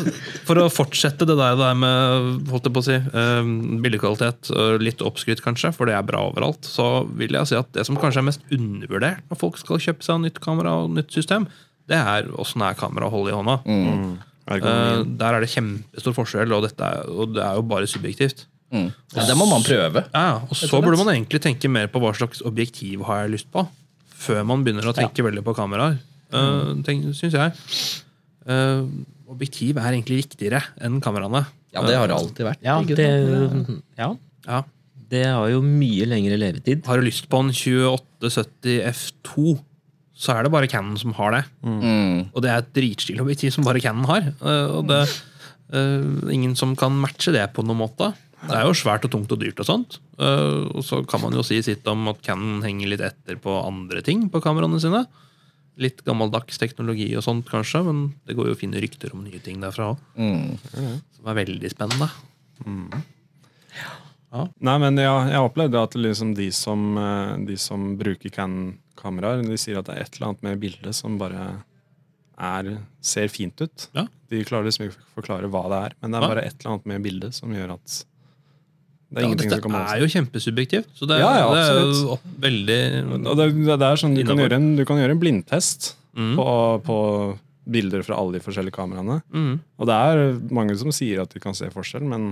[0.47, 3.51] for å fortsette det der, det der med holdt jeg på å si, eh,
[3.83, 7.71] bildekvalitet, og litt oppskrytt kanskje, for det er bra overalt, så vil jeg si at
[7.75, 11.13] det som kanskje er mest undervurdert når folk skal kjøpe seg nytt kamera og nytt
[11.13, 11.47] system,
[11.87, 13.59] det er åssen er kameraet å holde i hånda.
[14.47, 18.45] Eh, der er det kjempestor forskjell, og, dette er, og det er jo bare subjektivt.
[18.71, 18.89] Mm.
[19.15, 20.03] Ja, det må man prøve.
[20.11, 23.49] Ja, og så burde man egentlig tenke mer på hva slags objektiv har jeg lyst
[23.53, 23.63] på,
[24.17, 25.99] før man begynner å tenke veldig på kameraer,
[26.33, 27.53] uh, syns jeg.
[28.47, 28.87] Uh,
[29.27, 31.45] objektiv er egentlig viktigere enn kameraene.
[31.75, 32.63] Ja, det har det alltid vært.
[32.65, 33.07] Ja, det,
[33.99, 34.09] ja,
[34.47, 34.59] Ja.
[35.11, 36.85] det har jo mye lengre levetid.
[36.87, 39.57] Har du lyst på en 2870 F2,
[40.17, 41.43] så er det bare Canon som har det.
[41.61, 42.31] Mm.
[42.33, 44.31] Og det er et dritstilig objektiv som bare Canon har.
[44.33, 45.03] Eh, og det
[45.75, 48.13] eh, ingen som kan matche det på noen måte.
[48.47, 49.99] Det er jo svært og tungt og dyrt og sånt.
[50.17, 53.59] Eh, og så kan man jo si sitt om at Canon henger litt etter på
[53.61, 55.03] andre ting på kameraene sine.
[55.77, 59.41] Litt gammeldags teknologi og sånt, kanskje, men det går jo å finne rykter om nye
[59.43, 60.01] ting derfra òg.
[60.17, 60.57] Mm.
[61.17, 62.09] Som er veldig spennende.
[64.59, 69.57] Nei, men jeg, jeg opplevde at liksom de, som, eh, de som bruker Canon-kameraer, de
[69.59, 71.45] sier at det er et eller annet med bildet som bare
[72.37, 73.87] er, ser fint ut.
[73.97, 74.05] Ja.
[74.29, 76.75] De klarer liksom ikke å forklare hva det er, men det er bare et eller
[76.75, 78.01] annet med bildet som gjør at
[79.07, 80.89] det er Ja, dette er jo kjempesubjektivt.
[80.97, 82.79] Så det, Ja, ja, det er jo veldig
[83.39, 86.33] det, det er sånn, du, kan en, du kan gjøre en blindtest Mm.
[86.33, 86.95] på, på
[87.69, 89.19] bilder fra alle de forskjellige kameraene.
[89.29, 89.59] Mm.
[89.77, 92.31] Og det er mange som sier at de kan se forskjell, men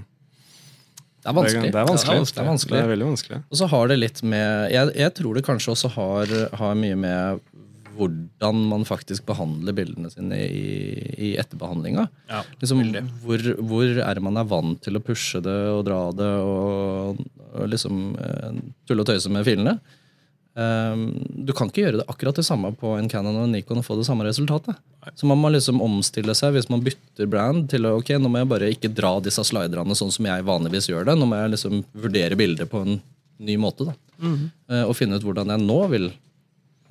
[1.22, 1.62] Det er vanskelig.
[1.68, 2.24] Det, det er vanskelig.
[2.34, 2.78] Det er vanskelig.
[2.80, 3.40] Det er veldig vanskelig.
[3.52, 6.98] Og så har det litt med Jeg, jeg tror det kanskje også har, har mye
[6.98, 7.40] med
[7.96, 10.70] hvordan man faktisk behandler bildene sine i,
[11.18, 12.08] i etterbehandlinga.
[12.30, 12.82] Ja, liksom,
[13.24, 17.22] hvor, hvor er man er vant til å pushe det og dra det og,
[17.54, 19.78] og liksom eh, tulle og tøyse med filene?
[20.56, 23.82] Um, du kan ikke gjøre det akkurat det samme på en Canon og en Nikon
[23.82, 24.78] og få det samme resultatet.
[25.20, 28.40] Så man må liksom omstille seg hvis man bytter brand til å ok, nå må
[28.40, 31.18] jeg bare ikke dra disse sliderne sånn som jeg vanligvis gjør det.
[31.20, 33.02] Nå må jeg liksom vurdere bildet på en
[33.44, 33.90] ny måte.
[33.90, 33.98] da.
[34.72, 36.08] Eh, og finne ut hvordan jeg nå vil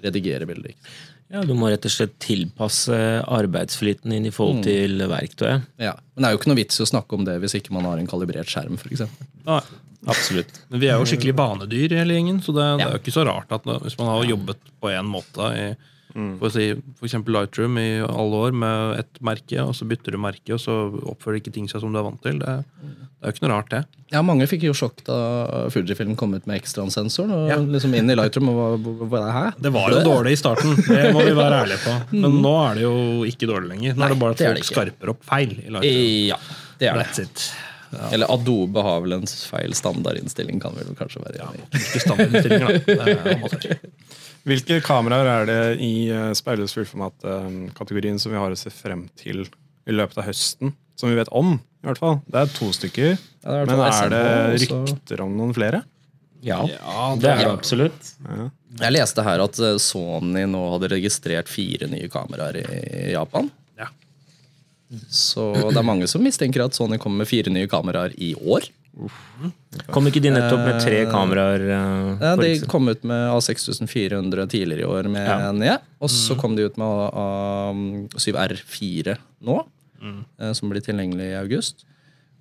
[0.02, 0.74] redigere bildet.
[0.74, 0.94] ikke?
[1.34, 5.64] Ja, Du må rett og slett tilpasse arbeidsflyten inn i forhold til verktøyet.
[5.82, 5.94] Ja.
[6.14, 7.88] Men det er jo ikke noe vits i å snakke om det hvis ikke man
[7.88, 9.06] har en kalibrert skjerm, f.eks.
[9.48, 9.62] Nei.
[10.04, 10.58] Absolutt.
[10.68, 13.24] Men vi er jo skikkelig banedyr hele gjengen, så det, det er jo ikke så
[13.24, 15.66] rart at hvis man har jobbet på én måte i
[16.14, 16.68] for, å si,
[17.00, 20.60] for eksempel Lightroom i alle år med ett merke, og så bytter du merke, og
[20.62, 20.76] så
[21.10, 22.38] oppfører ikke ting seg som du er vant til.
[22.38, 23.80] Det, det er jo ikke noe rart, det.
[24.14, 25.16] Ja, Mange fikk jo sjokk da
[25.74, 27.34] Fujifilm kom ut med Extran-sensoren.
[27.34, 29.58] Og liksom inn i Lightroom og var, hva er det her?
[29.66, 31.98] Det var jo dårlig i starten, det må vi være ærlige på.
[32.22, 32.96] Men nå er det jo
[33.32, 33.98] ikke dårlig lenger.
[33.98, 36.02] Nå er det bare at det er det folk skarper opp feil i Lightroom.
[36.30, 36.42] Ja,
[36.78, 37.24] det er det.
[37.26, 37.48] It.
[37.94, 38.08] Ja.
[38.14, 41.82] Eller Adobe har vel en feil standardinnstilling, kan vi vel kanskje være enig i.
[41.82, 42.78] Ikke standardinnstillinger, da.
[43.64, 44.23] Det er.
[44.44, 49.46] Hvilke kameraer er det i uh, speilløs fullformat-kategorien som vi har å se frem til
[49.88, 50.74] i løpet av høsten?
[51.00, 52.20] Som vi vet om, i hvert fall.
[52.28, 53.16] Det er to stykker.
[53.16, 54.24] Ja, er Men er det
[54.66, 55.82] rykter om noen flere?
[56.44, 58.12] Ja, Ja, det er det absolutt.
[58.80, 63.48] Jeg leste her at eh, Sony nå hadde registrert fire nye kameraer i Japan.
[63.80, 63.88] Ja.
[65.08, 68.68] Så det er mange som mistenker at Sony kommer med fire nye kameraer i år.
[69.90, 71.64] Kom ikke de nettopp med tre kameraer?
[71.66, 75.38] Uh, Ja, de kom ut med A6400 tidligere i år med Ja.
[75.48, 75.78] en ja.
[76.00, 77.10] Og så kom de ut med
[78.14, 79.56] A7R4 nå,
[80.00, 80.20] mm.
[80.54, 81.84] som blir tilgjengelig i august.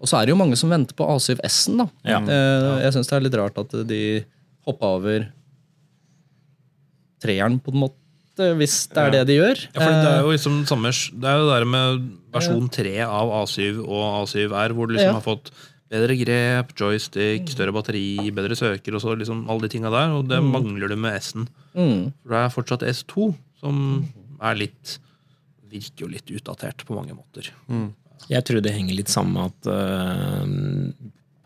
[0.04, 1.78] Og så er det jo mange som venter på A7S-en.
[1.78, 1.88] da.
[2.04, 2.20] Ja.
[2.20, 4.24] Eh, Jeg syns det er litt rart at de
[4.68, 5.32] hoppa over
[7.24, 9.60] treeren, på en måte, hvis det er det de gjør.
[9.74, 12.96] Ja, for det er jo liksom samme Det er jo det der med versjon 3
[13.06, 15.20] av A7 og A7R, hvor du liksom Ja.
[15.20, 15.52] har fått
[15.94, 20.30] bedre grep, joystick, større batteri, bedre søker og så liksom alle de tinga der, og
[20.32, 21.48] det mangler du med S-en.
[21.78, 22.12] Mm.
[22.24, 23.82] For det er fortsatt S2, som
[24.44, 25.00] er litt
[25.74, 27.48] Virker jo litt utdatert på mange måter.
[28.30, 30.44] Jeg tror det henger litt sammen med at uh,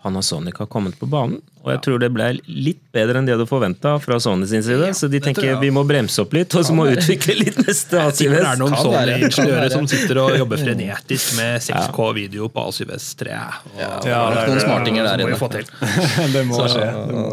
[0.04, 1.40] Panasonic har kommet på banen.
[1.68, 4.94] Og jeg tror det ble litt bedre enn de hadde forventa fra Sony sin side.
[4.96, 8.16] så de tenker vi må bremse opp litt, og så må utvikle litt neste Jeg
[8.22, 8.62] tipper det er A7S.
[8.62, 13.38] noen er Sony-ingeniører som sitter og jobber frenetisk med 6K-video på A7S3.
[13.76, 15.40] Og det er noen smartinger der vi inne.
[15.40, 15.68] få til.
[16.36, 16.88] det må skje.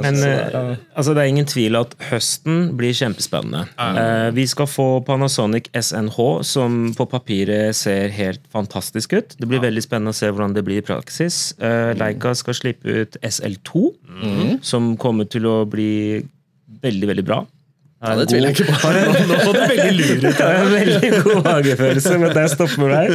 [0.04, 3.64] Men eh, altså, det er ingen tvil at høsten blir kjempespennende.
[3.78, 6.18] Eh, vi skal få Panasonic SNH,
[6.50, 9.36] som på papiret ser helt fantastisk ut.
[9.38, 11.52] Det blir veldig spennende å se hvordan det blir i praksis.
[11.62, 13.84] Eh, Leica skal slippe ut SL2,
[14.64, 16.22] som kommer til å bli
[16.84, 17.42] veldig, veldig bra.
[18.04, 18.88] Ja, det tviler jeg ikke på.
[19.30, 20.24] Nå får du veldig lur ut.
[20.36, 23.14] Det er en veldig god magefølelse, at jeg stopper der.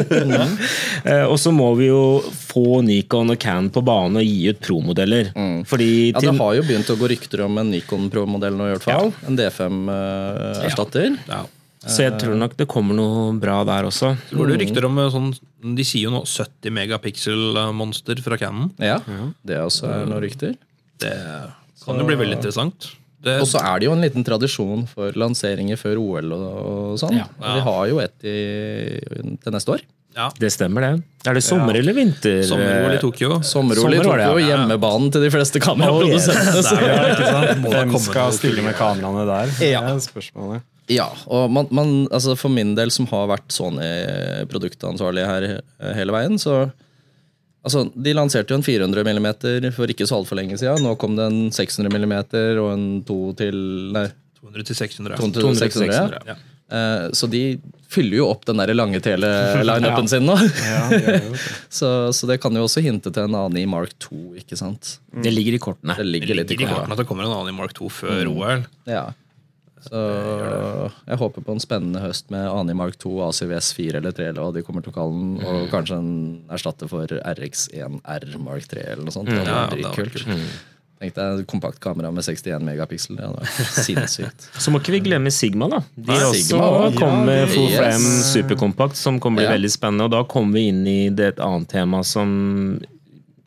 [1.06, 2.00] Eh, Og så må vi jo
[2.34, 5.30] få Nikon og Can på banen og gi ut promodeller.
[5.70, 8.74] Fordi Ja, Det har jo begynt å gå rykter om en Nikon Pro-modell nå, i
[8.74, 9.14] hvert fall.
[9.30, 11.18] En D5-erstatter.
[11.30, 11.44] Ja.
[11.86, 14.16] Så jeg tror nok det kommer noe bra der også.
[14.28, 15.30] Så går det rykter om eh, sånn
[15.78, 18.74] De sier jo nå 70 megapixel-monster fra Canon.
[18.84, 18.98] Ja,
[19.48, 20.58] det også er noen rykter.
[21.04, 21.16] Det
[21.86, 22.92] kan jo bli veldig interessant.
[23.20, 27.00] Det, Og så er det jo en liten tradisjon for lanseringer før OL og, og
[27.02, 27.18] sånn.
[27.20, 27.26] Ja.
[27.36, 28.36] Vi har jo et i,
[29.44, 29.84] til neste år.
[30.16, 31.04] ja, Det stemmer, det.
[31.28, 32.40] Er det sommer eller vinter?
[32.48, 33.42] Sommer-OL i Tokyo.
[33.44, 34.54] Sommer-OL i Tokyo, ja.
[34.54, 36.64] hjemmebanen til de fleste kameraprodusentene.
[36.64, 39.56] Oh, Ja, da Hvem skal stille med kameraene der?
[39.68, 39.84] Ja.
[39.90, 40.68] Det er spørsmålet.
[40.90, 45.50] Ja, og man, man, altså for min del, som har vært Sony-produktansvarlig her
[46.00, 46.70] hele veien, så
[47.66, 50.80] Altså, De lanserte jo en 400 mm for ikke så altfor lenge siden.
[50.86, 52.16] Nå kom det en 600 mm
[52.62, 53.58] og en 2 til
[53.96, 54.06] Nei,
[54.40, 55.18] 200 til 600.
[55.20, 56.24] 200 til 600.
[56.24, 56.34] ja.
[56.34, 56.38] Ja.
[56.70, 57.58] Uh, Så de
[57.90, 60.36] fyller jo opp den der lange tele-lineupen sin nå.
[60.38, 61.22] Ja, jo det.
[61.80, 65.00] så, så det kan jo også hinte til en annen i Mark 2, ikke sant?
[65.24, 65.96] Det ligger i kortene.
[65.98, 67.74] Det ligger Det litt i ligger i kortene at det kommer en annen i Mark
[67.80, 68.62] 2 før OL.
[68.88, 69.08] Ja.
[69.82, 70.00] Så
[71.08, 74.42] jeg håper på en spennende høst med Ani Mark 2, ACVS 4 eller 3, eller
[74.44, 76.12] hva de kommer til å kalle den, og kanskje en
[76.52, 79.30] erstatter for RX1R Mark 3 eller noe sånt.
[79.32, 80.14] Det hadde Ja, vært det var kult.
[80.18, 80.60] dritkult.
[81.00, 83.16] Tenk deg et kompaktkamera med 61 megapiksel.
[83.16, 84.50] Det hadde vært sinnssykt.
[84.60, 85.80] Så må ikke vi glemme Sigma, da.
[85.96, 87.78] De Nei, også Sigma kommer med Ja, full yes.
[87.80, 89.56] frame superkompakt, som kommer til å bli Ja.
[89.56, 90.10] veldig spennende.
[90.10, 92.82] Og da kommer vi inn i det et annet tema som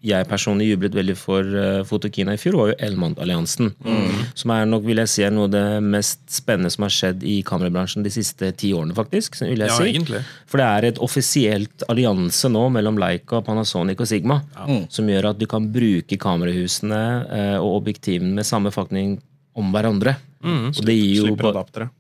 [0.03, 3.71] jeg personlig jublet veldig for uh, Fotokina i fjor, var jo Elmant-alliansen.
[4.38, 7.23] Som er nok, vil jeg si, er noe av det mest spennende som har skjedd
[7.23, 9.38] i kamerabransjen de siste ti årene, faktisk.
[9.45, 9.88] vil jeg Ja, si.
[9.93, 10.23] egentlig.
[10.51, 14.41] For det er et offisielt allianse nå mellom Leica, Panasonic og Sigma,
[14.91, 19.21] som gjør at du kan bruke kamerahusene uh, og objektivene med samme fakning
[19.55, 20.17] om hverandre.
[20.43, 21.91] og det gir jo Slipper adaptere.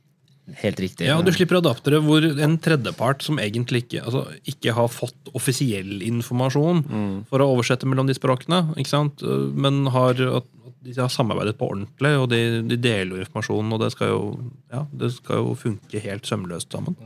[0.60, 1.06] Helt riktig.
[1.08, 5.30] Ja, og du slipper adaptere hvor en tredjepart som egentlig ikke, altså, ikke har fått
[5.36, 6.82] offisiell informasjon
[7.30, 9.22] for å oversette mellom de språkene, ikke sant?
[9.54, 14.12] men har, de har samarbeidet på ordentlig, og de, de deler informasjonen, og det skal
[14.12, 14.24] jo,
[14.74, 16.98] ja, det skal jo funke helt sømløst sammen.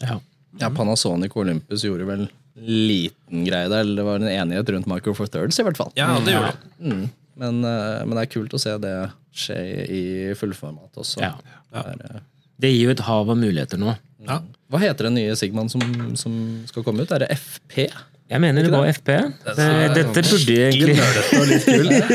[0.00, 0.20] Ja.
[0.60, 3.80] Ja, Panasonic og Olympus gjorde vel liten greie der.
[3.82, 5.90] eller Det var en enighet rundt Micro for Thirds, i hvert fall.
[5.98, 6.70] Ja, det gjorde det.
[6.78, 7.04] Mm.
[7.34, 8.94] Men, eh, men det er kult å se det
[9.34, 9.58] skje
[9.90, 10.04] i
[10.38, 11.22] fullformat også.
[11.24, 11.32] Ja.
[11.74, 11.82] ja.
[11.82, 12.22] er, eh,
[12.64, 13.94] Det gir jo et hav av muligheter nå.
[14.24, 14.40] Ja.
[14.72, 15.82] Hva heter den nye Sigmaen som,
[16.18, 16.34] som
[16.70, 17.12] skal komme ut?
[17.14, 17.84] Er det FP?
[18.24, 19.10] Jeg mener det var FP.
[19.44, 20.94] Det, dette burde egentlig.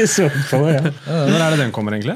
[0.15, 0.79] Så ja.
[1.05, 2.15] Når er det den kommer, egentlig?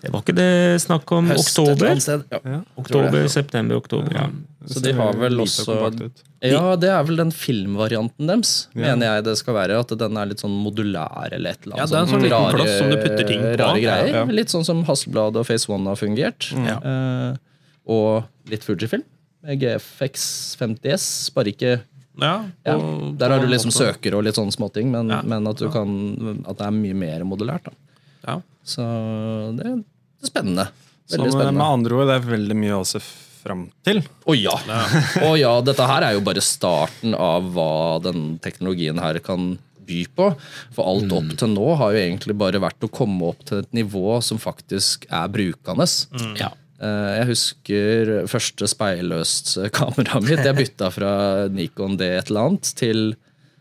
[0.00, 0.50] Det var ikke det
[0.84, 1.98] snakk om Høst oktober?
[2.30, 2.60] Ja.
[2.78, 4.14] Oktober, september, oktober.
[4.14, 4.28] ja.
[4.66, 5.74] Så de har vel også.
[6.46, 9.80] Ja, det er vel den filmvarianten deres, mener jeg det skal være.
[9.82, 11.82] At den er litt sånn modulær eller et eller annet.
[11.82, 13.52] Ja, det er en sånn liten plass som du putter ting på.
[13.62, 14.32] Rare greier.
[14.38, 16.52] Litt sånn som Hasselblad og Face One har fungert.
[16.62, 16.78] Ja.
[16.78, 17.42] Eh,
[17.86, 19.04] og litt Fujifilm.
[19.46, 21.80] med GFX 50S, bare ikke
[22.18, 22.74] Ja, ja,
[23.18, 25.20] Der har du liksom måte- søker og litt sånne småting, men, Ja.
[25.22, 27.64] men at, du kan, at det er mye mer modulært.
[27.64, 27.72] Da.
[28.26, 28.40] Ja.
[28.64, 29.84] Så det er
[30.24, 30.68] spennende.
[31.06, 31.72] Så Veldig med, med spennende.
[31.74, 34.00] andre ord, det er veldig mye å se fram til.
[34.26, 34.56] Å ja.
[35.22, 40.06] Å ja, dette her er jo bare starten av hva den teknologien her kan by
[40.16, 40.32] på.
[40.74, 43.70] For alt opp til nå har jo egentlig bare vært å komme opp til et
[43.76, 45.86] nivå som faktisk er brukende.
[46.40, 46.48] Ja.
[46.82, 50.44] Eh, Jeg husker første speilløst kameraet mitt.
[50.44, 51.10] Jeg bytta fra
[51.52, 53.14] Nikon D et eller annet til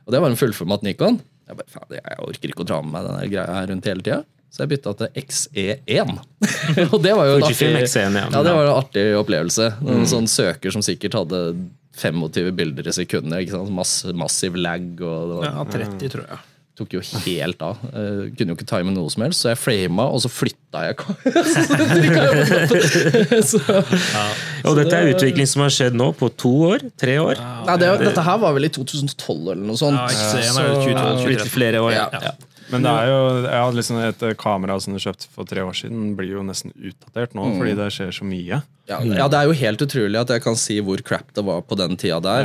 [0.06, 1.21] Og det var en fullformat Nikon.
[1.47, 4.04] Jeg bare, faen, jeg orker ikke å dra med meg denne greia her rundt hele
[4.06, 4.19] tida.
[4.54, 6.12] Så jeg bytta til XE1.
[6.93, 7.58] og det var jo en artig,
[8.32, 8.43] ja.
[8.45, 9.65] det var en artig opplevelse.
[9.95, 11.41] En sånn søker som sikkert hadde
[11.99, 13.51] 25 bilder i sekundet.
[14.15, 14.86] Massiv lag.
[15.01, 16.39] Og det var, ja, 30, tror jeg.
[16.76, 17.76] Tok jo helt av.
[17.94, 20.96] Uh, kunne jo ikke time noe som helst, så jeg flama, og så flytta jeg
[23.52, 23.60] så,
[24.68, 26.80] Og dette er utvikling som har skjedd nå på to år?
[27.00, 27.36] Tre år?
[27.40, 30.00] Ja, det, Dette her var vel i 2012 eller noe sånt.
[30.00, 30.74] Ja, XE1 jo
[31.24, 32.08] Så- Litt flere år, ja.
[32.12, 32.20] Ja.
[32.74, 35.74] Men det er jo, jeg hadde liksom et kamera som du kjøpte for tre år
[35.78, 38.62] siden, blir jo nesten utdatert nå, fordi det skjer så mye.
[38.90, 41.62] Ja, ja, det er jo helt utrolig at jeg kan si hvor crap det var
[41.66, 42.42] på den tida der.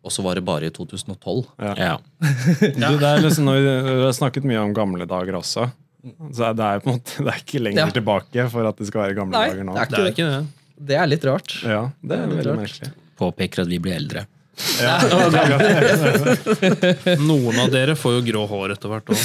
[0.00, 0.06] Ja.
[0.08, 1.44] Og så var det bare i 2012.
[1.60, 1.98] Ja.
[2.00, 5.66] Du, det er liksom, når vi har snakket mye om gamle dager også.
[6.32, 7.90] Så det er på en måte, det er ikke lenger Ja.
[7.92, 9.74] tilbake for at det skal være gamle Nei, dager nå.
[9.76, 10.40] det er Det er ikke det.
[10.90, 11.56] Det er litt rart.
[11.62, 12.62] Ja, det er Det er veldig rart.
[12.62, 12.92] merkelig.
[13.20, 14.22] Påpeker at vi blir eldre.
[17.30, 19.20] Noen av dere får jo grå hår etter hvert òg.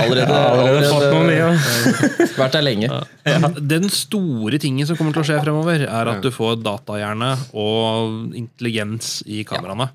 [0.00, 0.40] Allerede,
[2.40, 2.88] vært der lenge.
[3.66, 8.34] Den store tingen som kommer til å skje fremover, er at du får datahjerne og
[8.38, 9.86] intelligens i kameraene.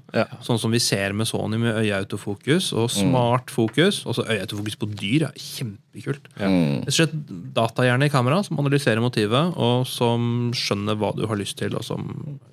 [0.45, 3.95] Sånn som vi ser med Sony med øyeautofokus og smart fokus.
[4.09, 6.23] Også øyeautofokus på dyr er kjempekult.
[6.39, 7.13] Rett og slett
[7.55, 11.83] datahjerne i kamera som analyserer motivet, og som skjønner hva du har lyst til, og
[11.85, 12.01] som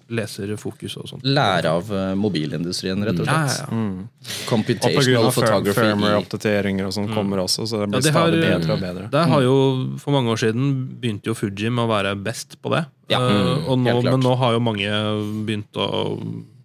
[0.08, 1.24] leser fokus og sånt.
[1.28, 3.54] Lære av eh, mobilindustrien, rett og slett.
[3.58, 3.66] ja, ja.
[3.68, 4.08] Grunn
[4.48, 5.80] Computational photography.
[5.80, 9.08] firmware-oppdateringer og sånn kommer også, så det Ja, blir det har, stadig bedre og bedre.
[9.12, 9.56] Der har jo,
[9.98, 12.84] For mange år siden begynte jo Fuji med å være best på det.
[13.12, 14.88] Ja, uh, og nå, men nå har jo mange
[15.46, 15.88] begynt å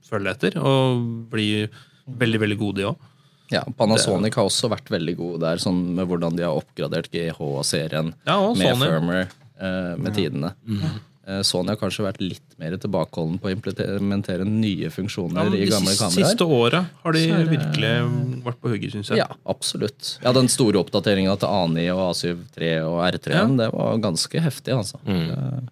[0.09, 1.01] følge etter og
[1.31, 1.67] bli
[2.07, 3.09] veldig veldig gode, de òg.
[3.51, 8.13] Ja, Panasonic har også vært veldig gode der, sånn med hvordan de har oppgradert GH-serien
[8.25, 8.87] Ja, med Sony.
[8.87, 9.27] firmware
[9.61, 10.53] uh, med tidene.
[10.67, 10.95] Eh,
[11.47, 15.93] Sony har kanskje vært litt mer tilbakeholden på å implementere nye funksjoner Ja, i gamle
[15.95, 16.17] kameraer.
[16.17, 17.91] De siste året har de det- virkelig
[18.43, 19.17] vært på hugget, syns jeg.
[19.21, 20.17] Ja, absolutt.
[20.21, 24.75] Ja, Den store oppdateringa til ANI og A7 III og R3 det var ganske heftig,
[24.75, 24.99] altså.
[25.07, 25.69] Mm.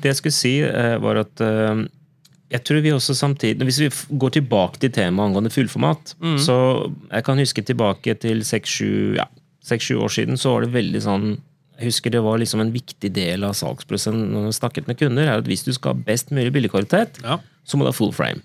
[0.00, 1.84] Det jeg skulle si, eh, var at eh,
[2.50, 7.24] jeg tror vi også samtidig Hvis vi går tilbake til temaet angående fullformat Så jeg
[7.24, 11.40] kan huske tilbake til seks-sju ja, år siden, så var det veldig sånn
[11.78, 15.26] Jeg husker det var liksom en viktig del av salgsprosessen når man snakket med kunder,
[15.28, 17.38] er at hvis du skal ha best mulig bildekvalitet, Ja.
[17.66, 18.40] så må du ha full frame.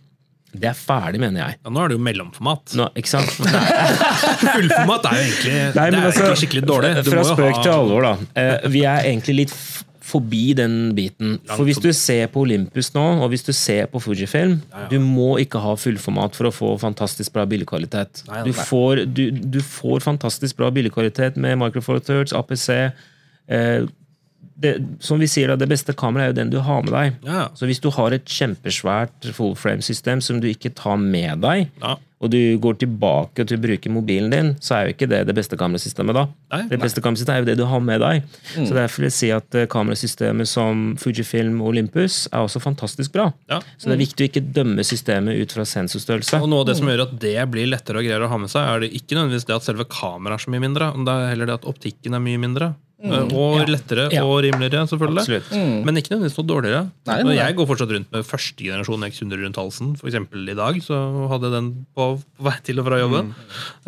[0.51, 1.55] Det er ferdig, mener jeg.
[1.63, 2.73] Ja, nå er det jo mellomformat.
[2.75, 3.29] Nå, ikke sant?
[4.41, 6.89] Fullformat er jo egentlig, Nei, det er altså, egentlig skikkelig dårlig.
[7.05, 8.11] Du Fra spøk ha- til alvor, da.
[8.41, 9.55] Eh, Vi er egentlig litt
[10.11, 11.37] forbi den biten.
[11.47, 14.57] For hvis du ser på Olympus nå, og hvis du ser på Fujifilm,
[14.91, 18.25] du må ikke ha fullformat for å få fantastisk bra bildekvalitet.
[18.43, 22.91] Du får, du, du får fantastisk bra bildekvalitet med Micro Four Thirds, APC.
[23.51, 23.89] Eh,
[24.61, 27.15] det, som vi sier, det beste kameraet er jo den du har med deg.
[27.25, 27.47] Ja.
[27.57, 31.95] Så hvis du har et kjempesvært full frame-system som du ikke tar med deg, Ja.
[32.21, 35.33] og du går tilbake til å bruke mobilen din, så er jo ikke det det
[35.33, 36.27] beste kamerasystemet da.
[36.53, 36.83] Nei, det nei.
[36.85, 38.21] beste kamerasystemet er jo det du har med deg.
[38.53, 43.13] Så derfor vil jeg si at eh, kamerasystemet som Fujifilm og Olympus er også fantastisk
[43.17, 43.31] bra.
[43.49, 43.63] Ja.
[43.81, 46.37] Så det er viktig å ikke dømme systemet ut fra sensorstørrelse.
[46.37, 48.53] Og noe av det som gjør at det blir lettere og greier å ha med
[48.53, 51.17] seg, er det ikke nødvendigvis det at selve kameraet er så mye mindre, men det
[51.17, 52.73] er heller det at optikken er mye mindre.
[53.03, 54.21] Eh, Og lettere Ja.
[54.23, 55.41] og rimeligere, selvfølgelig.
[55.51, 55.85] Mm.
[55.85, 56.81] Men ikke nødvendigvis noe dårligere.
[57.07, 57.35] Nei, nei, nei.
[57.39, 59.95] Jeg går fortsatt rundt med første generasjon X100 rundt halsen.
[59.97, 60.99] For eksempel i dag så
[61.31, 62.05] hadde jeg den på,
[62.37, 63.33] på vei til og fra jobben.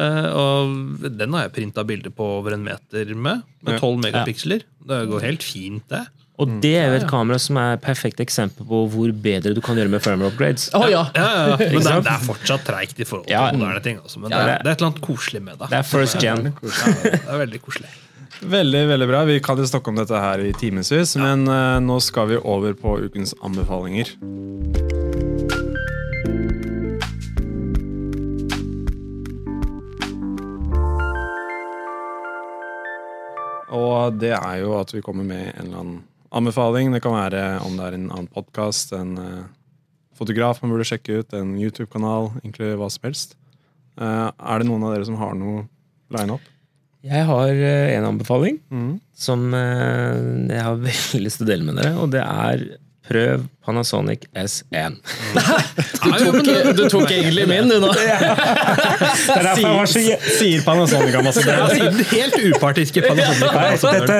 [0.01, 4.65] Eh, og den har jeg printa bilder på over en meter med, med 12 megapiksler.
[4.87, 6.05] Det går helt fint, det.
[6.41, 9.61] Og det er jo et kamera som er et perfekt eksempel på hvor bedre du
[9.61, 10.71] kan gjøre med firmware upgrades.
[10.73, 11.03] Oh, ja!
[11.13, 11.57] Ja, ja, ja.
[11.61, 13.51] Men det er, det er fortsatt treigt i forhold til Ja.
[13.53, 13.99] moderne ting.
[14.01, 14.17] Altså.
[14.19, 15.69] Men Ja, det, er, det- det er et eller annet koselig med det.
[15.69, 16.49] Det er first gen.
[16.49, 17.91] Ja, det er veldig koselig.
[18.43, 19.23] Veldig, veldig bra.
[19.23, 22.75] Vi kan jo snakke om dette her i timevis, men uh, nå skal vi over
[22.75, 24.11] på ukens anbefalinger.
[33.71, 35.99] Og det er jo at vi kommer med en eller annen
[36.35, 36.91] anbefaling.
[36.91, 39.45] Det kan være om det er en annen podkast, en uh,
[40.19, 43.37] fotograf man burde sjekke ut, en YouTube-kanal, egentlig hva som helst.
[43.95, 45.63] Uh, er det noen av dere som har noe
[46.11, 46.49] line up?
[47.03, 48.91] Jeg har eh, en anbefaling mm.
[49.25, 50.21] som eh,
[50.53, 52.65] jeg har veldig lyst til å dele med dere, og det er
[53.07, 54.95] prøv Panasonic S1.
[56.03, 57.87] Du tok, du tok egentlig min, du nå.
[57.95, 61.71] Det er derfor jeg sier Panasonic ambassadør.
[61.79, 63.85] Ja, helt upartiske Panasonic.
[63.87, 64.17] Dette,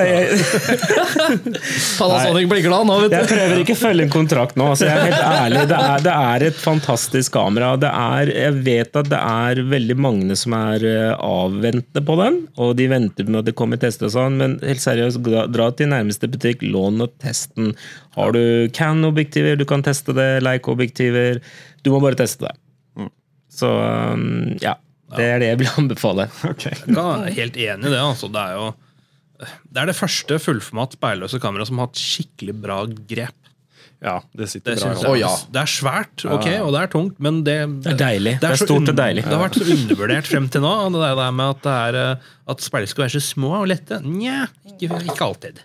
[2.00, 4.70] Panasonic blir glad nå, vet jeg prøver ikke å følge en kontrakt nå.
[4.72, 5.66] Altså, jeg er helt ærlig.
[5.74, 7.74] Det er, det er et fantastisk kamera.
[7.84, 12.40] Det er, jeg vet at det er veldig mange som er eh, avventende på den,
[12.64, 15.68] og de venter med at det kommer tester og sånn, men helt seriøst, dra, dra
[15.76, 17.76] til nærmeste butikk, lån og test den.
[18.14, 18.44] Har du
[18.76, 20.30] Can-objektiver, du kan teste det.
[20.46, 21.42] Leica-objektiver.
[21.84, 23.10] Du må bare teste det.
[23.54, 24.78] Så um, ja.
[25.14, 26.30] Det er det jeg vil anbefale.
[26.64, 28.02] Jeg er helt enig i det.
[28.02, 28.30] Altså.
[28.34, 28.72] Det er jo
[29.44, 33.40] det er det første fullformat speilløse kameraet som har hatt skikkelig bra grep.
[34.04, 34.94] Ja, det sitter Det, bra.
[35.00, 35.32] jeg, Å, ja.
[35.56, 37.56] Det er svært, ok, og det er tungt, men det,
[37.86, 38.34] Det er deilig.
[38.42, 39.24] Det er så stort og deilig.
[39.24, 40.74] Det har vært så undervurdert frem til nå.
[40.96, 44.02] Det der med at, det er, eh, at speil skal være så små og lette.
[44.04, 44.42] Nja,
[44.74, 45.64] ikke, ikke alltid.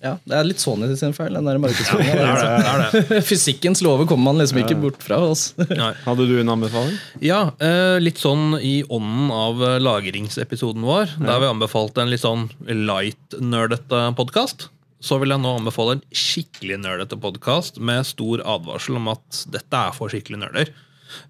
[0.00, 1.70] Ja, det er litt Sony sin feil, den der Det
[2.00, 2.94] er det.
[2.94, 3.24] det, er.
[3.30, 5.18] Fysikkens lover kommer man liksom ikke bort fra.
[5.30, 5.50] oss.
[5.58, 5.90] Nei.
[6.06, 6.94] Hadde du en anbefaling?
[7.20, 12.22] Ja, eh, litt sånn i ånden av eh, lagringsepisoden vår, der vi anbefalte en litt
[12.24, 14.68] sånn light-nerdete podkast,
[15.00, 19.78] så vil jeg nå anbefale en skikkelig nerdete podkast med stor advarsel om at dette
[19.88, 20.72] er for skikkelig nerder.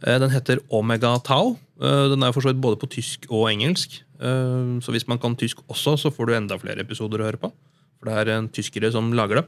[0.05, 1.57] Eh, Den heter Omega Tau.
[1.81, 4.01] Eh, Den er for så vidt både på tysk og engelsk.
[4.21, 7.41] Eh, Så hvis man kan tysk også, så får du enda flere episoder å høre
[7.41, 7.53] på.
[8.01, 9.47] For det er en tyskere som lager det.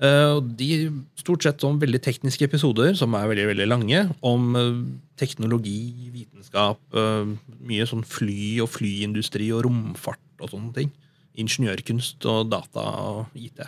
[0.00, 0.88] Eh, og de
[1.20, 4.80] stort sett om veldig tekniske episoder, som er veldig veldig lange, om eh,
[5.20, 7.34] teknologi, vitenskap, eh,
[7.68, 10.94] mye sånn fly og flyindustri og romfart og sånne ting.
[11.40, 13.62] Ingeniørkunst og data og IT.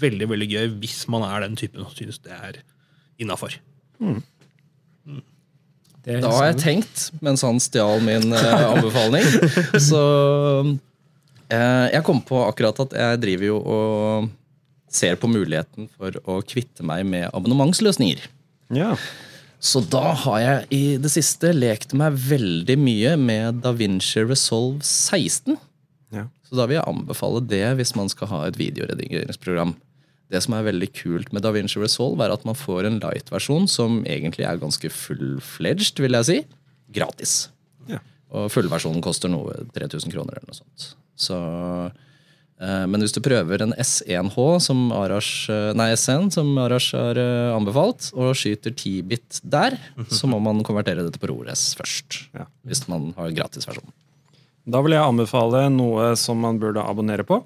[0.00, 2.60] Veldig veldig gøy hvis man er den typen og synes det er
[3.20, 3.60] innafor.
[4.00, 4.20] Mm.
[6.08, 9.26] Da har jeg tenkt, mens han stjal min eh, anbefaling.
[9.90, 10.00] Så
[11.48, 14.28] jeg kom på akkurat at jeg driver jo og
[14.92, 18.24] ser på muligheten for å kvitte meg med abonnementsløsninger.
[18.74, 18.94] Ja.
[19.58, 25.58] Så da har jeg i det siste lekt meg veldig mye med DaVinci Resolve 16.
[26.14, 26.28] ja.
[26.48, 29.74] Så da vil jeg anbefale det hvis man skal ha et videoredigeringsprogram.
[30.32, 34.02] Det som er veldig kult med DaVinci Resolve, er at man får en light-versjon som
[34.08, 36.38] egentlig er ganske full-fledged, vil jeg si.
[36.96, 37.34] Gratis.
[37.88, 38.00] Ja.
[38.32, 40.88] Og fullversjonen koster noe 3000 kroner eller noe sånt.
[41.18, 41.36] Så,
[42.62, 47.18] eh, men hvis du prøver en S1H, som Arash, eh, nei, S1, som Arash har
[47.18, 52.22] eh, anbefalt, og skyter 10-bit der, så må man konvertere dette på RORES først.
[52.38, 52.46] Ja.
[52.68, 53.94] Hvis man har gratisversjonen.
[54.68, 57.40] Da vil jeg anbefale noe som man burde abonnere på.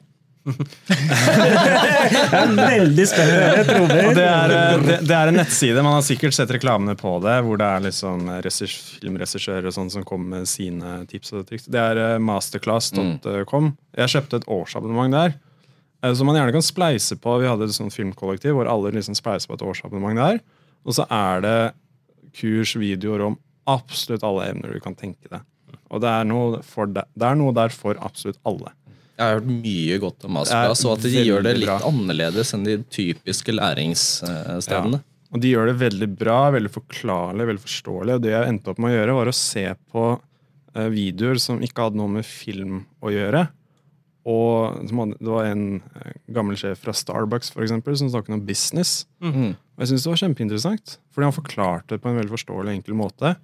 [2.57, 4.15] Veldig spennende.
[4.15, 7.61] Det, eh, det, det er en nettside, man har sikkert sett reklamene på det, hvor
[7.61, 11.69] det er liksom regissør- filmregissører sånn som kommer med sine tips og triks.
[11.71, 13.73] Det er eh, masterclass.com.
[13.99, 15.37] Jeg kjøpte et årsabonnement der.
[16.03, 17.39] eh, Som man gjerne kan spleise på.
[17.43, 20.43] Vi hadde et sånt filmkollektiv hvor alle liksom spleiser på et årsabonnement der.
[20.83, 21.57] Og så er det
[22.35, 23.39] kurs, videoer om
[23.71, 25.43] absolutt alle emner du kan tenke deg.
[25.93, 28.73] Og det er noe, for det er noe der for absolutt alle.
[29.19, 31.69] Jeg har hørt mye godt om Masterclass, Det er og at de gjør det litt
[31.69, 31.79] bra.
[31.91, 35.03] annerledes enn de typiske læringsstedene.
[35.33, 38.17] Og de gjør det veldig bra, veldig forklarlig, veldig forståelig.
[38.19, 40.05] Og det jeg endte opp med å gjøre, var å se på
[40.75, 43.47] eh, videoer som ikke hadde noe med film å gjøre.
[44.29, 49.07] Og det var en eh, gammel sjef fra Starbucks for eksempel, som snakket om business.
[49.25, 49.55] Mhm.
[49.73, 52.95] Og jeg synes det var kjempeinteressant, fordi han forklarte det på en veldig forståelig enkel
[52.99, 53.37] måte.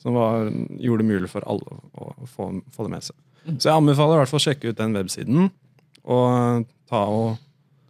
[0.00, 0.48] Som var,
[0.80, 3.16] gjorde det mulig for alle å få, få det med seg.
[3.46, 5.50] Så jeg anbefaler i hvert fall å sjekke ut den websiden.
[6.04, 7.36] Og ta og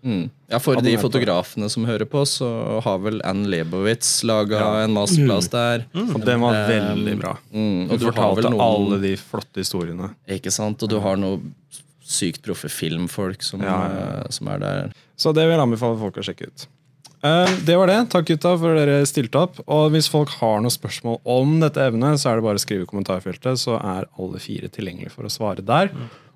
[0.05, 0.29] Mm.
[0.53, 2.47] Ja, For de fotografene som hører på, så
[2.85, 5.87] har vel Ann Lebowitz laga en masterplass der.
[5.97, 7.33] Og den var Um, veldig bra.
[7.55, 10.11] Mm, Du og du du fortalte noen alle de flotte historiene.
[10.29, 10.83] Ikke sant?
[10.83, 11.55] Og du har noen
[12.05, 14.93] sykt proffe filmfolk som, Ja, ja, eh, som er der.
[15.17, 16.67] Så det vil jeg anbefale folk å sjekke ut.
[17.25, 18.01] Eh, Det var det.
[18.13, 19.61] Takk gutta for at dere stilte opp.
[19.67, 22.85] Og hvis folk har noen spørsmål om dette evnet, så er det bare å skrive
[22.85, 25.91] i kommentarfeltet, så er alle fire tilgjengelige for å svare der.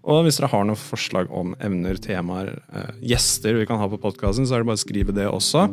[0.09, 3.99] Og hvis dere har noen forslag om emner, temaer, eh, gjester vi kan ha på
[4.01, 5.66] podkasten, så er det bare å skrive det også.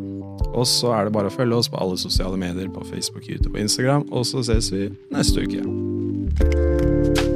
[0.51, 3.55] Og så er det bare å følge oss på alle sosiale medier på Facebook, YouTube
[3.55, 4.09] og Instagram.
[4.11, 7.34] Og så ses vi neste uke.